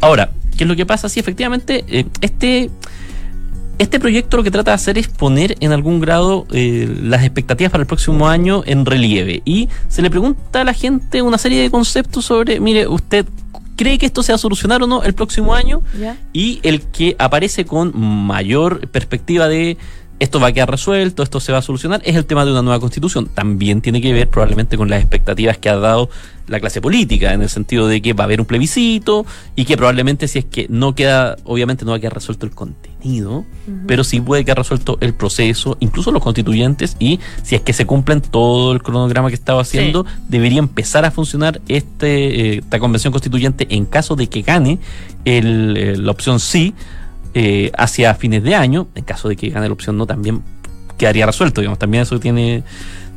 Ahora, 0.00 0.30
¿qué 0.56 0.64
es 0.64 0.68
lo 0.68 0.76
que 0.76 0.86
pasa? 0.86 1.08
Sí, 1.08 1.20
efectivamente, 1.20 1.84
eh, 1.88 2.06
este 2.20 2.70
este 3.78 4.00
proyecto 4.00 4.36
lo 4.36 4.42
que 4.42 4.50
trata 4.50 4.70
de 4.70 4.76
hacer 4.76 4.98
es 4.98 5.08
poner 5.08 5.56
en 5.60 5.72
algún 5.72 6.00
grado 6.00 6.46
eh, 6.52 6.88
las 7.02 7.22
expectativas 7.22 7.70
para 7.70 7.82
el 7.82 7.86
próximo 7.86 8.28
año 8.28 8.62
en 8.66 8.86
relieve. 8.86 9.42
Y 9.44 9.68
se 9.88 10.02
le 10.02 10.10
pregunta 10.10 10.62
a 10.62 10.64
la 10.64 10.72
gente 10.72 11.22
una 11.22 11.38
serie 11.38 11.60
de 11.62 11.70
conceptos 11.70 12.24
sobre, 12.24 12.60
mire, 12.60 12.86
usted 12.86 13.26
cree 13.76 13.98
que 13.98 14.06
esto 14.06 14.22
se 14.22 14.32
va 14.32 14.36
a 14.36 14.38
solucionar 14.38 14.82
o 14.82 14.86
no 14.86 15.02
el 15.02 15.12
próximo 15.12 15.54
año 15.54 15.82
y 16.32 16.60
el 16.62 16.80
que 16.80 17.14
aparece 17.18 17.66
con 17.66 17.92
mayor 17.96 18.88
perspectiva 18.88 19.48
de 19.48 19.76
esto 20.18 20.40
va 20.40 20.48
a 20.48 20.52
quedar 20.52 20.70
resuelto, 20.70 21.22
esto 21.22 21.40
se 21.40 21.52
va 21.52 21.58
a 21.58 21.62
solucionar, 21.62 22.00
es 22.04 22.16
el 22.16 22.24
tema 22.24 22.44
de 22.44 22.52
una 22.52 22.62
nueva 22.62 22.80
constitución. 22.80 23.26
También 23.26 23.82
tiene 23.82 24.00
que 24.00 24.12
ver 24.12 24.28
probablemente 24.28 24.76
con 24.76 24.88
las 24.88 25.00
expectativas 25.00 25.58
que 25.58 25.68
ha 25.68 25.76
dado 25.76 26.08
la 26.48 26.60
clase 26.60 26.80
política, 26.80 27.32
en 27.32 27.42
el 27.42 27.48
sentido 27.48 27.88
de 27.88 28.00
que 28.00 28.12
va 28.12 28.24
a 28.24 28.26
haber 28.26 28.40
un 28.40 28.46
plebiscito 28.46 29.26
y 29.56 29.64
que 29.64 29.76
probablemente 29.76 30.28
si 30.28 30.38
es 30.38 30.44
que 30.44 30.66
no 30.70 30.94
queda, 30.94 31.36
obviamente 31.44 31.84
no 31.84 31.90
va 31.90 31.96
a 31.96 32.00
quedar 32.00 32.14
resuelto 32.14 32.46
el 32.46 32.52
contenido, 32.52 33.44
pero 33.86 34.04
sí 34.04 34.20
puede 34.20 34.44
quedar 34.44 34.58
resuelto 34.58 34.96
el 35.00 35.12
proceso, 35.12 35.76
incluso 35.80 36.12
los 36.12 36.22
constituyentes, 36.22 36.96
y 37.00 37.18
si 37.42 37.56
es 37.56 37.62
que 37.62 37.72
se 37.72 37.84
cumplen 37.84 38.20
todo 38.20 38.72
el 38.72 38.82
cronograma 38.82 39.28
que 39.28 39.34
estaba 39.34 39.60
haciendo, 39.60 40.06
debería 40.28 40.60
empezar 40.60 41.04
a 41.04 41.10
funcionar 41.10 41.60
este, 41.68 42.54
eh, 42.54 42.58
esta 42.58 42.78
convención 42.78 43.12
constituyente 43.12 43.66
en 43.70 43.84
caso 43.84 44.14
de 44.14 44.28
que 44.28 44.42
gane 44.42 44.78
el, 45.24 45.76
eh, 45.76 45.96
la 45.96 46.12
opción 46.12 46.38
sí 46.38 46.74
eh, 47.38 47.70
hacia 47.76 48.14
fines 48.14 48.42
de 48.42 48.54
año, 48.54 48.88
en 48.94 49.04
caso 49.04 49.28
de 49.28 49.36
que 49.36 49.50
gane 49.50 49.66
la 49.66 49.74
opción 49.74 49.98
no, 49.98 50.06
también 50.06 50.42
quedaría 50.96 51.26
resuelto, 51.26 51.60
digamos, 51.60 51.78
también 51.78 52.04
eso 52.04 52.18
tiene 52.18 52.64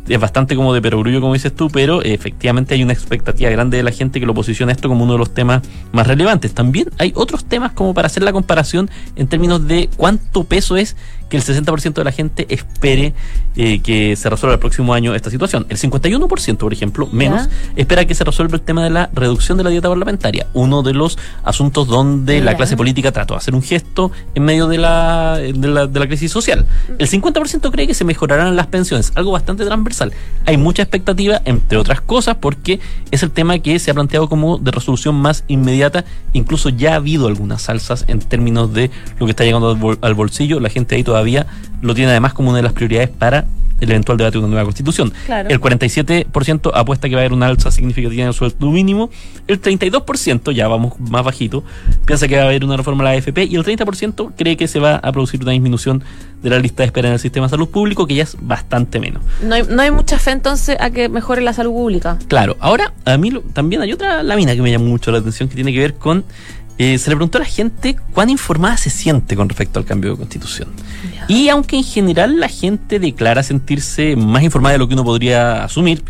es 0.10 0.20
bastante 0.20 0.58
como 0.58 0.74
de 0.74 0.82
perogrullo, 0.82 1.22
como 1.22 1.34
dices 1.34 1.56
tú, 1.56 1.70
pero 1.70 2.02
efectivamente 2.02 2.74
hay 2.74 2.84
una 2.84 2.92
expectativa 2.92 3.50
grande 3.50 3.78
de 3.78 3.84
la 3.84 3.92
gente 3.92 4.20
que 4.20 4.26
lo 4.26 4.34
posiciona 4.34 4.74
esto 4.74 4.90
como 4.90 5.06
uno 5.06 5.14
de 5.14 5.20
los 5.20 5.34
temas 5.34 5.62
más 5.94 6.06
relevantes. 6.06 6.54
También 6.54 6.90
hay 6.98 7.14
otros 7.16 7.46
temas 7.46 7.72
como 7.72 7.94
para 7.94 8.08
hacer 8.08 8.24
la 8.24 8.34
comparación 8.34 8.90
en 9.16 9.28
términos 9.28 9.68
de 9.68 9.90
cuánto 9.96 10.44
peso 10.44 10.76
es 10.76 10.98
que 11.30 11.38
el 11.38 11.44
60% 11.44 11.94
de 11.94 12.04
la 12.04 12.12
gente 12.12 12.46
espere 12.50 13.14
eh, 13.56 13.80
que 13.80 14.16
se 14.16 14.30
resuelva 14.30 14.54
el 14.54 14.60
próximo 14.60 14.94
año 14.94 15.16
esta 15.16 15.30
situación. 15.30 15.66
El 15.70 15.78
51%, 15.78 16.58
por 16.58 16.74
ejemplo, 16.74 17.08
menos, 17.12 17.50
espera 17.76 18.06
que 18.06 18.16
se 18.16 18.24
resuelva 18.24 18.56
el 18.56 18.62
tema 18.62 18.84
de 18.84 18.90
la 18.90 19.10
reducción 19.14 19.58
de 19.58 19.64
la 19.64 19.70
dieta 19.70 19.90
parlamentaria, 19.90 20.48
uno 20.54 20.84
de 20.84 20.94
los 20.94 21.18
asuntos 21.44 21.88
donde 21.88 22.42
la 22.42 22.56
clase 22.56 22.78
política 22.78 23.12
trató 23.12 23.34
de 23.34 23.40
hacer 23.40 23.56
un 23.56 23.64
gesto 23.64 24.12
en 24.36 24.44
medio 24.44 24.68
de 24.68 24.78
la, 24.78 25.38
de 25.38 25.68
la, 25.68 25.88
de 25.88 26.00
la 26.00 26.08
crisis 26.08 26.32
social. 26.32 26.66
El 26.98 27.10
50% 27.10 27.72
cree 27.72 27.88
que 27.88 27.94
se 27.94 28.04
mejorarán 28.04 28.56
las 28.56 28.68
pensiones, 28.68 29.12
algo 29.16 29.32
bastante 29.32 29.66
transversal 29.66 29.80
transversal. 29.80 30.12
Hay 30.46 30.58
mucha 30.58 30.84
expectativa, 30.84 31.42
entre 31.46 31.78
otras 31.78 32.02
cosas, 32.02 32.38
porque 32.40 32.80
es 33.12 33.24
el 33.24 33.32
tema 33.32 33.60
que 33.60 33.80
se 33.80 33.92
ha 33.92 33.94
planteado 33.94 34.30
como 34.30 34.58
de 34.58 34.72
resolución 34.72 35.16
más 35.16 35.44
inmediata. 35.48 36.06
Incluso 36.34 36.70
ya 36.70 36.94
ha 36.94 36.96
habido 36.96 37.28
algunas 37.28 37.64
salsas 37.64 38.06
en 38.08 38.20
términos 38.20 38.74
de 38.74 38.92
lo 39.20 39.26
que 39.26 39.32
está 39.32 39.44
llegando 39.44 39.98
al 40.02 40.14
bolsillo. 40.14 40.60
La 40.60 40.70
gente 40.70 40.96
ahí 40.96 41.04
todavía 41.04 41.19
lo 41.82 41.96
tiene 41.96 42.12
además 42.12 42.34
como 42.34 42.50
una 42.50 42.58
de 42.58 42.64
las 42.64 42.74
prioridades 42.74 43.10
para 43.10 43.46
el 43.82 43.90
eventual 43.92 44.18
debate 44.18 44.34
de 44.34 44.40
una 44.40 44.48
nueva 44.50 44.64
constitución. 44.64 45.14
El 45.28 45.60
47% 45.60 46.72
apuesta 46.74 47.10
que 47.10 47.16
va 47.16 47.22
a 47.22 47.24
haber 47.24 47.34
una 47.34 47.48
alza 47.48 47.72
significativa 47.72 48.24
en 48.24 48.28
el 48.30 48.34
sueldo 48.34 48.70
mínimo. 48.72 49.10
El 49.48 49.62
32%, 49.62 50.52
ya 50.52 50.68
vamos 50.68 51.00
más 51.00 51.24
bajito, 51.24 51.64
piensa 52.06 52.28
que 52.28 52.36
va 52.36 52.44
a 52.44 52.46
haber 52.46 52.64
una 52.64 52.78
reforma 52.78 53.04
a 53.04 53.12
la 53.14 53.18
AFP. 53.18 53.46
Y 53.46 53.56
el 53.56 53.64
30% 53.64 54.34
cree 54.38 54.58
que 54.58 54.68
se 54.68 54.80
va 54.80 54.96
a 54.96 55.12
producir 55.12 55.42
una 55.42 55.52
disminución 55.52 56.04
de 56.42 56.50
la 56.50 56.60
lista 56.60 56.84
de 56.84 56.88
espera 56.88 57.08
en 57.08 57.14
el 57.16 57.20
sistema 57.20 57.48
de 57.48 57.52
salud 57.52 57.70
público, 57.70 58.08
que 58.08 58.16
ya 58.16 58.24
es 58.24 58.38
bastante 58.40 59.00
menos. 59.00 59.24
No 59.44 59.56
hay, 59.56 59.64
no 59.64 59.82
hay 59.82 59.92
mucha 59.92 60.20
fe 60.20 60.32
entonces 60.32 60.78
a 60.80 60.90
que 60.90 61.10
mejore 61.10 61.42
la 61.42 61.54
salud 61.54 61.72
pública. 61.72 62.18
Claro, 62.28 62.58
ahora 62.60 62.94
a 63.06 63.18
mí 63.18 63.32
también 63.54 63.82
hay 63.82 63.92
otra 63.92 64.24
lámina 64.24 64.56
que 64.56 64.62
me 64.62 64.72
llama 64.72 64.86
mucho 64.86 65.12
la 65.12 65.20
atención 65.20 65.50
que 65.50 65.56
tiene 65.56 65.74
que 65.74 65.80
ver 65.80 65.96
con 65.96 66.26
eh, 66.82 66.98
se 66.98 67.10
le 67.10 67.18
preguntó 67.18 67.40
a 67.40 67.42
la 67.42 67.46
gente 67.46 67.98
cuán 68.14 68.30
informada 68.30 68.78
se 68.78 68.90
siente 68.90 69.36
con 69.36 69.50
respecto 69.50 69.80
al 69.80 69.86
cambio 69.86 70.12
de 70.12 70.18
constitución. 70.18 70.70
Y 71.28 71.50
aunque 71.50 71.76
en 71.76 71.84
general 71.84 72.40
la 72.40 72.48
gente 72.48 73.00
declara 73.00 73.44
sentirse 73.44 74.16
más 74.16 74.44
informada 74.44 74.74
de 74.74 74.80
lo 74.80 74.88
que 74.88 74.94
uno 74.94 75.04
podría 75.04 75.66
asumir, 75.66 76.02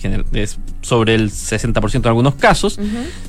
sobre 0.81 1.15
el 1.15 1.31
60% 1.31 1.95
en 1.95 2.07
algunos 2.07 2.35
casos, 2.35 2.79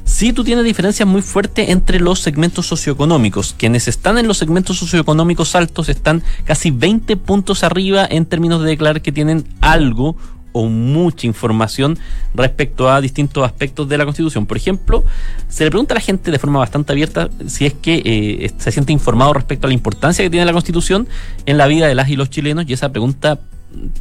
sí 0.05 0.35
tú 0.35 0.45
tienes 0.45 0.67
diferencias 0.67 1.09
muy 1.09 1.23
fuertes 1.23 1.71
entre 1.71 1.99
los 1.99 2.21
segmentos 2.21 2.67
socioeconómicos. 2.67 3.55
Quienes 3.57 3.89
están 3.89 4.19
en 4.19 4.29
los 4.29 4.37
segmentos 4.37 4.79
socioeconómicos 4.79 5.55
altos 5.55 5.89
están 5.89 6.23
casi 6.45 6.71
20 6.71 7.17
puntos 7.17 7.65
arriba 7.65 8.07
en 8.09 8.27
términos 8.27 8.63
de 8.63 8.69
declarar 8.69 9.01
que 9.01 9.13
tienen 9.13 9.47
algo 9.63 10.15
o 10.53 10.67
mucha 10.67 11.27
información 11.27 11.99
respecto 12.35 12.91
a 12.91 13.01
distintos 13.01 13.45
aspectos 13.45 13.89
de 13.89 13.99
la 13.99 14.05
Constitución. 14.05 14.47
Por 14.47 14.57
ejemplo, 14.57 15.05
se 15.49 15.65
le 15.65 15.71
pregunta 15.71 15.95
a 15.95 15.97
la 15.97 16.01
gente 16.01 16.31
de 16.31 16.39
forma 16.39 16.59
bastante 16.59 16.93
abierta 16.93 17.29
si 17.47 17.67
es 17.67 17.75
que 17.75 18.03
eh, 18.05 18.53
se 18.59 18.73
siente 18.73 18.93
informado 18.93 19.33
respecto 19.33 19.67
a 19.67 19.69
la 19.69 19.75
importancia 19.75 20.25
que 20.25 20.31
tiene 20.31 20.47
la 20.47 20.53
Constitución 20.53 21.09
en 21.47 21.59
la 21.59 21.67
vida 21.67 21.87
de 21.87 21.95
las 21.95 22.09
y 22.09 22.17
los 22.17 22.31
chilenos 22.31 22.65
y 22.69 22.73
esa 22.73 22.91
pregunta 22.91 23.39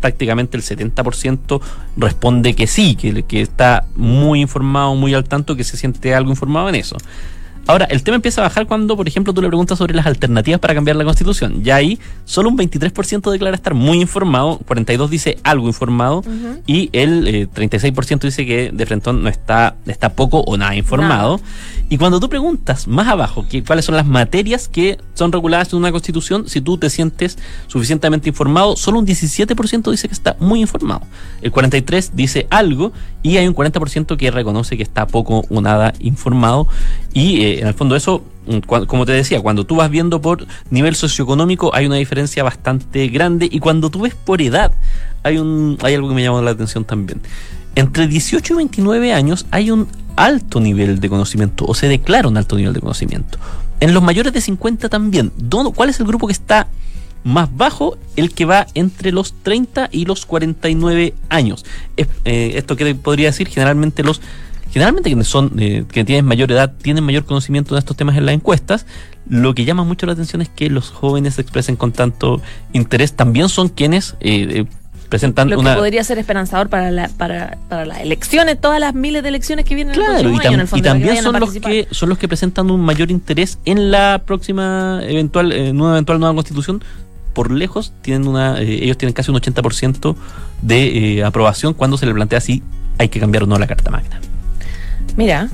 prácticamente 0.01 0.57
el 0.57 0.63
70% 0.63 1.62
responde 1.95 2.55
que 2.55 2.67
sí, 2.67 2.95
que, 2.95 3.23
que 3.23 3.41
está 3.41 3.85
muy 3.95 4.41
informado, 4.41 4.95
muy 4.95 5.13
al 5.13 5.25
tanto, 5.25 5.55
que 5.55 5.63
se 5.63 5.77
siente 5.77 6.15
algo 6.15 6.31
informado 6.31 6.69
en 6.69 6.75
eso. 6.75 6.97
Ahora, 7.69 7.86
el 7.86 8.01
tema 8.01 8.15
empieza 8.15 8.41
a 8.41 8.45
bajar 8.45 8.65
cuando, 8.65 8.97
por 8.97 9.08
ejemplo, 9.08 9.32
tú 9.32 9.43
le 9.43 9.47
preguntas 9.47 9.77
sobre 9.77 9.93
las 9.93 10.08
alternativas 10.08 10.60
para 10.60 10.73
cambiar 10.73 10.95
la 10.95 11.03
constitución. 11.03 11.63
Ya 11.63 11.75
ahí 11.75 11.99
solo 12.25 12.49
un 12.49 12.58
23% 12.58 13.29
declara 13.29 13.55
estar 13.55 13.75
muy 13.75 14.01
informado, 14.01 14.60
42% 14.67 15.08
dice 15.08 15.38
algo 15.43 15.67
informado 15.67 16.23
y 16.65 16.89
el 16.93 17.47
36% 17.51 18.23
eh, 18.23 18.25
dice 18.25 18.45
que 18.47 18.71
de 18.73 18.86
frente 18.88 19.13
no 19.13 19.29
está, 19.29 19.75
está 19.86 20.13
poco 20.13 20.39
o 20.39 20.58
nada 20.58 20.75
informado. 20.75 21.39
Y 21.89 21.99
cuando 21.99 22.19
tú 22.19 22.27
preguntas 22.27 22.88
más 22.88 23.08
abajo 23.08 23.45
que, 23.47 23.63
cuáles 23.63 23.86
son 23.86 23.95
las 23.95 24.08
materias 24.08 24.67
que 24.67 24.97
son 25.13 25.32
reguladas 25.32 25.71
en 25.71 25.77
una 25.77 25.91
constitución, 25.91 26.49
si 26.49 26.62
tú 26.62 26.79
te 26.79 26.89
sientes 26.89 27.38
suficientemente 27.67 28.29
informado, 28.29 28.77
solo 28.77 28.97
un 28.97 29.05
17% 29.05 29.91
dice 29.91 30.08
que 30.08 30.13
está 30.15 30.36
muy 30.39 30.62
informado. 30.62 31.01
El 31.43 31.51
43% 31.51 32.12
dice 32.13 32.47
algo 32.49 32.93
y 33.21 33.38
hay 33.38 33.47
un 33.47 33.53
40% 33.53 34.17
que 34.17 34.32
reconoce 34.32 34.75
que 34.75 34.84
está 34.84 35.05
poco 35.05 35.45
o 35.49 35.62
nada 35.62 35.93
informado. 35.99 36.67
Y 37.13 37.41
eh, 37.41 37.58
en 37.59 37.67
el 37.67 37.73
fondo 37.73 37.95
eso, 37.95 38.23
mm, 38.47 38.59
como 38.85 39.05
te 39.05 39.11
decía, 39.11 39.41
cuando 39.41 39.65
tú 39.65 39.75
vas 39.75 39.89
viendo 39.89 40.21
por 40.21 40.45
nivel 40.69 40.95
socioeconómico 40.95 41.73
hay 41.73 41.85
una 41.85 41.95
diferencia 41.95 42.43
bastante 42.43 43.07
grande 43.07 43.47
y 43.51 43.59
cuando 43.59 43.89
tú 43.89 44.01
ves 44.01 44.15
por 44.15 44.41
edad 44.41 44.71
hay, 45.23 45.37
un, 45.37 45.77
hay 45.81 45.95
algo 45.95 46.09
que 46.09 46.15
me 46.15 46.23
llama 46.23 46.41
la 46.41 46.51
atención 46.51 46.85
también. 46.85 47.21
Entre 47.75 48.07
18 48.07 48.53
y 48.53 48.57
29 48.57 49.13
años 49.13 49.45
hay 49.51 49.71
un 49.71 49.87
alto 50.15 50.59
nivel 50.59 50.99
de 50.99 51.09
conocimiento 51.09 51.65
o 51.65 51.73
se 51.73 51.87
declara 51.87 52.27
un 52.27 52.37
alto 52.37 52.55
nivel 52.55 52.73
de 52.73 52.81
conocimiento. 52.81 53.37
En 53.79 53.93
los 53.93 54.03
mayores 54.03 54.33
de 54.33 54.41
50 54.41 54.89
también. 54.89 55.31
¿Cuál 55.75 55.89
es 55.89 55.99
el 55.99 56.05
grupo 56.05 56.27
que 56.27 56.33
está 56.33 56.67
más 57.23 57.55
bajo? 57.55 57.97
El 58.17 58.33
que 58.33 58.45
va 58.45 58.67
entre 58.73 59.11
los 59.11 59.33
30 59.43 59.89
y 59.91 60.05
los 60.05 60.25
49 60.25 61.13
años. 61.29 61.65
Eh, 61.95 62.51
esto 62.55 62.75
que 62.75 62.95
podría 62.95 63.27
decir 63.27 63.47
generalmente 63.47 64.03
los 64.03 64.21
generalmente 64.71 65.10
quienes 65.10 65.27
son 65.27 65.53
eh, 65.60 65.86
que 65.91 66.03
tienen 66.03 66.25
mayor 66.25 66.51
edad 66.51 66.73
tienen 66.82 67.03
mayor 67.03 67.25
conocimiento 67.25 67.75
de 67.75 67.79
estos 67.79 67.95
temas 67.97 68.17
en 68.17 68.25
las 68.25 68.36
encuestas. 68.36 68.86
Lo 69.27 69.53
que 69.53 69.65
llama 69.65 69.84
mucho 69.84 70.05
la 70.05 70.13
atención 70.13 70.41
es 70.41 70.49
que 70.49 70.69
los 70.69 70.89
jóvenes 70.89 71.36
se 71.36 71.41
expresen 71.41 71.75
con 71.75 71.91
tanto 71.91 72.41
interés. 72.73 73.13
También 73.13 73.49
son 73.49 73.69
quienes 73.69 74.15
eh, 74.19 74.47
eh 74.49 74.65
presentan 75.10 75.49
lo 75.49 75.60
una... 75.60 75.73
que 75.73 75.79
podría 75.79 76.03
ser 76.03 76.19
esperanzador 76.19 76.69
para, 76.69 76.91
la, 76.91 77.10
para, 77.10 77.58
para 77.67 77.86
las 77.86 77.99
elecciones, 77.99 78.62
todas 78.62 78.79
las 78.79 78.93
miles 78.93 79.23
de 79.23 79.29
elecciones 79.29 79.65
que 79.65 79.75
vienen 79.75 79.95
claro, 79.95 80.17
el 80.17 80.21
próximo 80.21 80.43
y, 80.43 80.45
año, 80.45 80.53
en 80.53 80.60
el 80.62 80.67
fondo, 80.67 80.88
y 80.88 80.89
también 80.89 81.23
son 81.23 81.39
los 81.39 81.51
que 81.51 81.88
son 81.91 82.10
los 82.10 82.17
que 82.17 82.27
presentan 82.27 82.69
un 82.69 82.82
mayor 82.82 83.10
interés 83.10 83.58
en 83.65 83.91
la 83.91 84.21
próxima 84.25 84.99
eventual 85.03 85.51
en 85.51 85.82
una 85.82 85.93
eventual 85.93 86.19
nueva 86.19 86.36
constitución 86.36 86.84
por 87.34 87.51
lejos 87.51 87.91
tienen 88.01 88.27
una 88.27 88.62
eh, 88.62 88.84
ellos 88.84 88.97
tienen 88.97 89.13
casi 89.13 89.32
un 89.32 89.38
80% 89.38 90.15
de 90.62 91.17
eh, 91.17 91.23
aprobación 91.23 91.73
cuando 91.73 91.97
se 91.97 92.05
le 92.05 92.13
plantea 92.13 92.39
si 92.39 92.62
hay 92.97 93.10
que 93.10 93.19
cambiar 93.19 93.43
o 93.43 93.47
no 93.47 93.58
la 93.58 93.67
carta 93.67 93.89
magna. 93.89 94.19
Mira, 95.19 95.49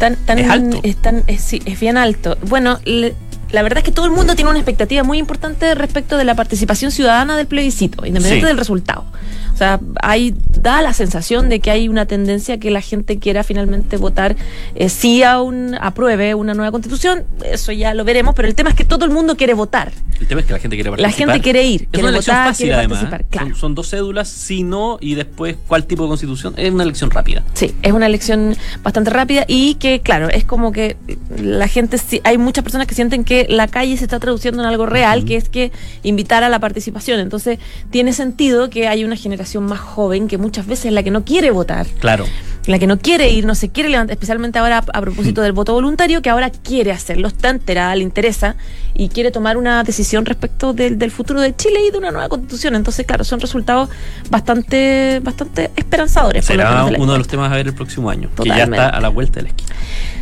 tan, 0.00 0.16
tan, 0.16 0.40
es 0.40 0.50
alto. 0.50 0.80
Es, 0.82 1.40
sí, 1.40 1.62
es 1.66 1.78
bien 1.78 1.96
alto. 1.96 2.36
Bueno, 2.48 2.80
la 2.84 3.62
verdad 3.62 3.78
es 3.78 3.84
que 3.84 3.92
todo 3.92 4.06
el 4.06 4.10
mundo 4.10 4.34
tiene 4.34 4.50
una 4.50 4.58
expectativa 4.58 5.04
muy 5.04 5.18
importante 5.18 5.72
respecto 5.76 6.16
de 6.16 6.24
la 6.24 6.34
participación 6.34 6.90
ciudadana 6.90 7.36
del 7.36 7.46
plebiscito, 7.46 8.04
independiente 8.04 8.48
del 8.48 8.58
resultado. 8.58 9.04
O 9.54 9.56
sea, 9.56 9.78
hay, 10.02 10.34
da 10.60 10.82
la 10.82 10.92
sensación 10.92 11.48
de 11.48 11.60
que 11.60 11.70
hay 11.70 11.88
una 11.88 12.06
tendencia 12.06 12.58
que 12.58 12.72
la 12.72 12.80
gente 12.80 13.20
quiera 13.20 13.44
finalmente 13.44 13.96
votar 13.96 14.34
eh, 14.74 14.88
sí 14.88 15.22
a 15.22 15.40
un 15.40 15.76
apruebe 15.80 16.34
una 16.34 16.54
nueva 16.54 16.72
constitución. 16.72 17.24
Eso 17.44 17.70
ya 17.70 17.94
lo 17.94 18.04
veremos, 18.04 18.34
pero 18.34 18.48
el 18.48 18.56
tema 18.56 18.70
es 18.70 18.76
que 18.76 18.84
todo 18.84 19.04
el 19.04 19.12
mundo 19.12 19.36
quiere 19.36 19.54
votar. 19.54 19.92
El 20.20 20.26
tema 20.26 20.40
es 20.40 20.46
que 20.48 20.54
la 20.54 20.58
gente 20.58 20.76
quiere 20.76 20.90
participar. 20.90 21.10
La 21.28 21.32
gente 21.32 21.42
quiere 21.42 21.64
ir, 21.64 21.86
quiere 21.86 22.08
una 22.08 22.18
votar, 22.18 22.48
fácil, 22.48 22.66
quiere 22.66 22.78
además, 22.78 22.98
participar. 22.98 23.24
Claro. 23.30 23.46
Son, 23.50 23.60
son, 23.60 23.74
dos 23.76 23.90
cédulas, 23.90 24.28
sí, 24.28 24.64
no, 24.64 24.98
y 25.00 25.14
después 25.14 25.56
cuál 25.68 25.86
tipo 25.86 26.02
de 26.02 26.08
constitución. 26.08 26.54
Es 26.56 26.72
una 26.72 26.82
elección 26.82 27.12
rápida. 27.12 27.44
Sí, 27.54 27.74
es 27.82 27.92
una 27.92 28.06
elección 28.06 28.56
bastante 28.82 29.10
rápida 29.10 29.44
y 29.46 29.76
que, 29.76 30.00
claro, 30.00 30.30
es 30.30 30.44
como 30.44 30.72
que 30.72 30.96
la 31.38 31.68
gente, 31.68 31.96
hay 32.24 32.38
muchas 32.38 32.64
personas 32.64 32.88
que 32.88 32.96
sienten 32.96 33.22
que 33.22 33.46
la 33.48 33.68
calle 33.68 33.96
se 33.96 34.04
está 34.04 34.18
traduciendo 34.18 34.62
en 34.62 34.68
algo 34.68 34.86
real, 34.86 35.20
uh 35.20 35.22
-huh. 35.22 35.26
que 35.28 35.36
es 35.36 35.48
que 35.48 35.70
invitar 36.02 36.42
a 36.42 36.48
la 36.48 36.58
participación. 36.58 37.20
Entonces, 37.20 37.60
tiene 37.90 38.12
sentido 38.12 38.68
que 38.68 38.88
hay 38.88 39.04
una 39.04 39.14
generación 39.14 39.43
más 39.60 39.80
joven 39.80 40.28
que 40.28 40.38
muchas 40.38 40.66
veces 40.66 40.86
es 40.86 40.92
la 40.92 41.02
que 41.02 41.10
no 41.10 41.24
quiere 41.24 41.50
votar. 41.50 41.86
Claro. 41.98 42.24
La 42.66 42.78
que 42.78 42.86
no 42.86 42.98
quiere 42.98 43.28
ir, 43.28 43.44
no 43.44 43.54
se 43.54 43.68
quiere 43.68 43.90
levantar, 43.90 44.14
especialmente 44.14 44.58
ahora 44.58 44.78
a, 44.78 45.00
propósito 45.02 45.42
del 45.42 45.52
voto 45.52 45.74
voluntario, 45.74 46.22
que 46.22 46.30
ahora 46.30 46.50
quiere 46.50 46.92
hacerlo, 46.92 47.28
está 47.28 47.50
enterada, 47.50 47.94
le 47.94 48.02
interesa 48.02 48.56
y 48.94 49.10
quiere 49.10 49.30
tomar 49.30 49.58
una 49.58 49.84
decisión 49.84 50.24
respecto 50.24 50.72
del, 50.72 50.98
del 50.98 51.10
futuro 51.10 51.42
de 51.42 51.54
Chile 51.54 51.80
y 51.86 51.90
de 51.90 51.98
una 51.98 52.10
nueva 52.10 52.30
constitución. 52.30 52.74
Entonces, 52.74 53.04
claro, 53.04 53.22
son 53.22 53.40
resultados 53.40 53.90
bastante, 54.30 55.20
bastante 55.22 55.72
esperanzadores. 55.76 56.46
Será 56.46 56.86
uno 56.86 57.12
de 57.12 57.18
los 57.18 57.28
temas 57.28 57.52
a 57.52 57.56
ver 57.56 57.66
el 57.66 57.74
próximo 57.74 58.08
año, 58.08 58.30
Totalmente. 58.34 58.70
que 58.70 58.76
ya 58.76 58.86
está 58.86 58.96
a 58.96 59.00
la 59.00 59.08
vuelta 59.08 59.40
de 59.40 59.42
la 59.42 59.48
esquina. 59.50 59.74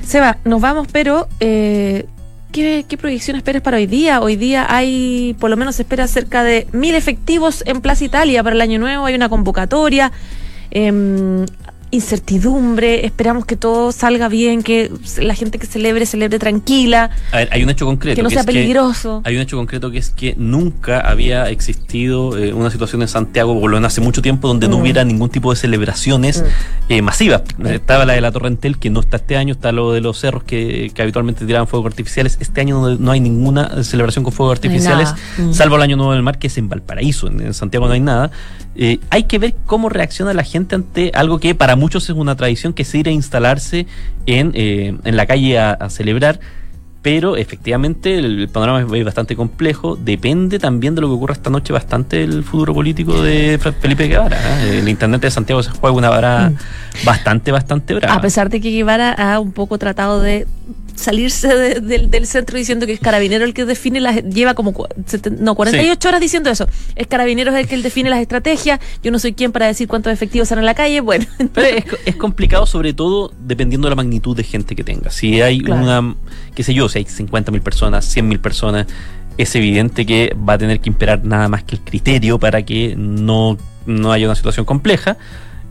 Seba, 0.04 0.38
nos 0.44 0.61
vamos, 0.61 0.88
pero 0.90 1.28
eh, 1.38 2.06
¿Qué, 2.52 2.84
¿Qué, 2.86 2.98
proyección 2.98 3.36
esperas 3.36 3.62
para 3.62 3.78
hoy 3.78 3.86
día? 3.86 4.20
Hoy 4.20 4.36
día 4.36 4.66
hay, 4.68 5.34
por 5.40 5.48
lo 5.48 5.56
menos 5.56 5.76
se 5.76 5.82
espera 5.82 6.06
cerca 6.06 6.44
de 6.44 6.66
mil 6.72 6.94
efectivos 6.94 7.64
en 7.66 7.80
Plaza 7.80 8.04
Italia 8.04 8.42
para 8.42 8.54
el 8.54 8.60
año 8.60 8.78
nuevo, 8.78 9.06
hay 9.06 9.14
una 9.14 9.30
convocatoria. 9.30 10.12
Eh, 10.70 11.46
incertidumbre, 11.92 13.05
esperamos 13.05 13.44
que 13.44 13.55
todo 13.55 13.92
salga 13.92 14.28
bien, 14.28 14.62
que 14.62 14.90
la 15.18 15.35
gente 15.35 15.59
que 15.59 15.66
celebre, 15.66 16.07
celebre 16.07 16.38
tranquila. 16.38 17.11
A 17.31 17.37
ver, 17.37 17.48
hay 17.52 17.62
un 17.62 17.68
hecho 17.68 17.85
concreto. 17.85 18.16
Que 18.16 18.22
no 18.22 18.31
que 18.31 18.35
sea 18.35 18.44
peligroso. 18.44 19.20
Hay 19.24 19.37
un 19.37 19.42
hecho 19.42 19.59
concreto 19.59 19.90
que 19.90 19.98
es 19.98 20.09
que 20.09 20.35
nunca 20.38 21.00
había 21.00 21.50
existido 21.50 22.38
eh, 22.38 22.55
una 22.55 22.70
situación 22.70 23.02
en 23.02 23.09
Santiago, 23.09 23.61
por 23.61 23.70
lo 23.70 23.76
menos 23.76 23.92
hace 23.92 24.00
mucho 24.00 24.22
tiempo, 24.22 24.48
donde 24.48 24.68
mm. 24.68 24.70
no 24.70 24.78
hubiera 24.78 25.05
ningún 25.05 25.28
tipo 25.28 25.50
de 25.52 25.57
celebraciones 25.57 26.42
mm. 26.42 26.92
eh, 26.92 27.02
masivas. 27.02 27.42
Mm. 27.59 27.66
Estaba 27.66 28.07
la 28.07 28.14
de 28.14 28.22
la 28.22 28.33
Torrentel, 28.33 28.78
que 28.78 28.88
no 28.88 29.00
está 29.00 29.18
este 29.18 29.37
año, 29.37 29.52
está 29.52 29.70
lo 29.70 29.92
de 29.92 30.00
los 30.00 30.18
cerros 30.18 30.44
que, 30.44 30.90
que 30.94 31.02
habitualmente 31.02 31.44
tiraban 31.44 31.68
fuegos 31.68 31.88
artificiales. 31.88 32.38
Este 32.40 32.62
año 32.62 32.81
no, 32.81 32.96
no, 32.96 33.12
hay 33.12 33.20
ninguna 33.20 33.85
celebración 33.85 34.24
con 34.24 34.33
fuegos 34.33 34.57
artificiales, 34.57 35.12
no 35.37 35.52
salvo 35.52 35.76
el 35.76 35.83
Año 35.83 35.96
Nuevo 35.96 36.14
del 36.14 36.22
Mar, 36.22 36.38
que 36.38 36.46
es 36.46 36.57
en 36.57 36.70
Valparaíso. 36.70 37.26
En, 37.26 37.40
en 37.40 37.52
Santiago 37.52 37.87
no 37.87 37.92
hay 37.92 38.00
nada. 38.00 38.31
Eh, 38.74 39.00
hay 39.11 39.24
que 39.24 39.38
ver 39.38 39.55
cómo 39.66 39.90
reacciona 39.90 40.33
la 40.33 40.44
gente 40.44 40.74
ante 40.74 41.12
algo 41.14 41.38
que 41.38 41.55
para 41.55 41.76
muchos 41.82 42.08
es 42.08 42.14
una 42.16 42.36
tradición, 42.36 42.72
que 42.72 42.82
es 42.82 42.94
ir 42.94 43.08
a 43.08 43.10
instalarse 43.10 43.86
en, 44.26 44.52
eh, 44.54 44.96
en 45.02 45.16
la 45.16 45.26
calle 45.26 45.58
a, 45.58 45.72
a, 45.72 45.90
celebrar. 45.90 46.38
Pero 47.02 47.36
efectivamente 47.36 48.16
el, 48.16 48.48
panorama 48.48 48.96
es 48.96 49.04
bastante 49.04 49.34
complejo. 49.34 49.96
Depende 49.96 50.60
también 50.60 50.94
de 50.94 51.00
lo 51.00 51.08
que 51.08 51.14
ocurra 51.14 51.32
esta 51.32 51.50
noche 51.50 51.72
bastante 51.72 52.22
el 52.22 52.44
futuro 52.44 52.72
político 52.72 53.20
de 53.20 53.58
Felipe 53.80 54.06
Guevara. 54.06 54.38
¿eh? 54.62 54.78
El 54.78 54.88
Internet 54.88 55.22
de 55.22 55.30
Santiago 55.32 55.60
se 55.64 55.70
juega 55.70 55.96
una 55.96 56.10
vara 56.10 56.50
mm. 56.50 57.04
bastante, 57.04 57.50
bastante 57.50 57.94
brava. 57.94 58.14
A 58.14 58.20
pesar 58.20 58.48
de 58.50 58.60
que 58.60 58.70
Guevara 58.70 59.12
ha 59.14 59.40
un 59.40 59.50
poco 59.50 59.78
tratado 59.78 60.20
de 60.20 60.46
salirse 60.94 61.48
de- 61.55 61.81
del- 61.81 62.11
del 62.11 62.26
centro 62.26 62.57
diciendo 62.59 62.87
que 62.87 62.92
es 62.92 63.00
carabinero 63.00 63.44
el 63.44 63.55
que 63.55 63.64
define 63.64 64.00
las 64.00 64.22
lleva 64.24 64.55
como 64.55 64.72
no 65.38 65.55
48 65.55 66.09
horas 66.09 66.20
diciendo 66.20 66.50
eso 66.50 66.66
es 66.94 67.07
carabinero 67.07 67.57
el 67.57 67.66
que 67.66 67.76
define 67.78 68.11
las 68.11 68.20
estrategias 68.20 68.78
yo 69.02 69.11
no 69.11 69.18
soy 69.18 69.33
quien 69.33 69.52
para 69.52 69.66
decir 69.66 69.88
cuántos 69.88 70.12
efectivos 70.12 70.46
están 70.46 70.59
en 70.59 70.66
la 70.66 70.74
calle 70.74 71.00
bueno 71.00 71.24
Pero 71.55 71.66
es, 71.78 71.85
es 72.07 72.16
complicado 72.16 72.66
sobre 72.66 72.92
todo 72.94 73.33
dependiendo 73.40 73.87
de 73.87 73.90
la 73.90 73.96
magnitud 73.96 74.37
de 74.37 74.44
gente 74.44 74.74
que 74.76 74.85
tenga. 74.85 75.11
Si 75.11 75.40
hay 75.40 75.61
Claro. 75.61 75.83
una, 75.83 76.14
qué 76.55 76.62
sé 76.62 76.74
yo, 76.74 76.88
si 76.88 76.98
hay 76.98 77.05
50 77.05 77.50
mil 77.52 77.62
personas, 77.62 78.05
100 78.05 78.28
mil 78.28 78.40
personas, 78.40 78.87
es 79.38 79.55
evidente 79.57 80.05
que 80.07 80.35
va 80.48 80.55
a 80.55 80.59
tener 80.59 80.81
que 80.81 80.88
imperar 80.90 81.24
nada 81.24 81.48
más 81.48 81.64
que 81.64 81.76
el 81.76 81.81
criterio 81.83 82.38
para 82.38 82.62
que 82.62 82.94
no, 82.96 83.57
no 83.87 84.12
haya 84.12 84.26
una 84.26 84.35
situación 84.35 84.64
compleja. 84.66 85.16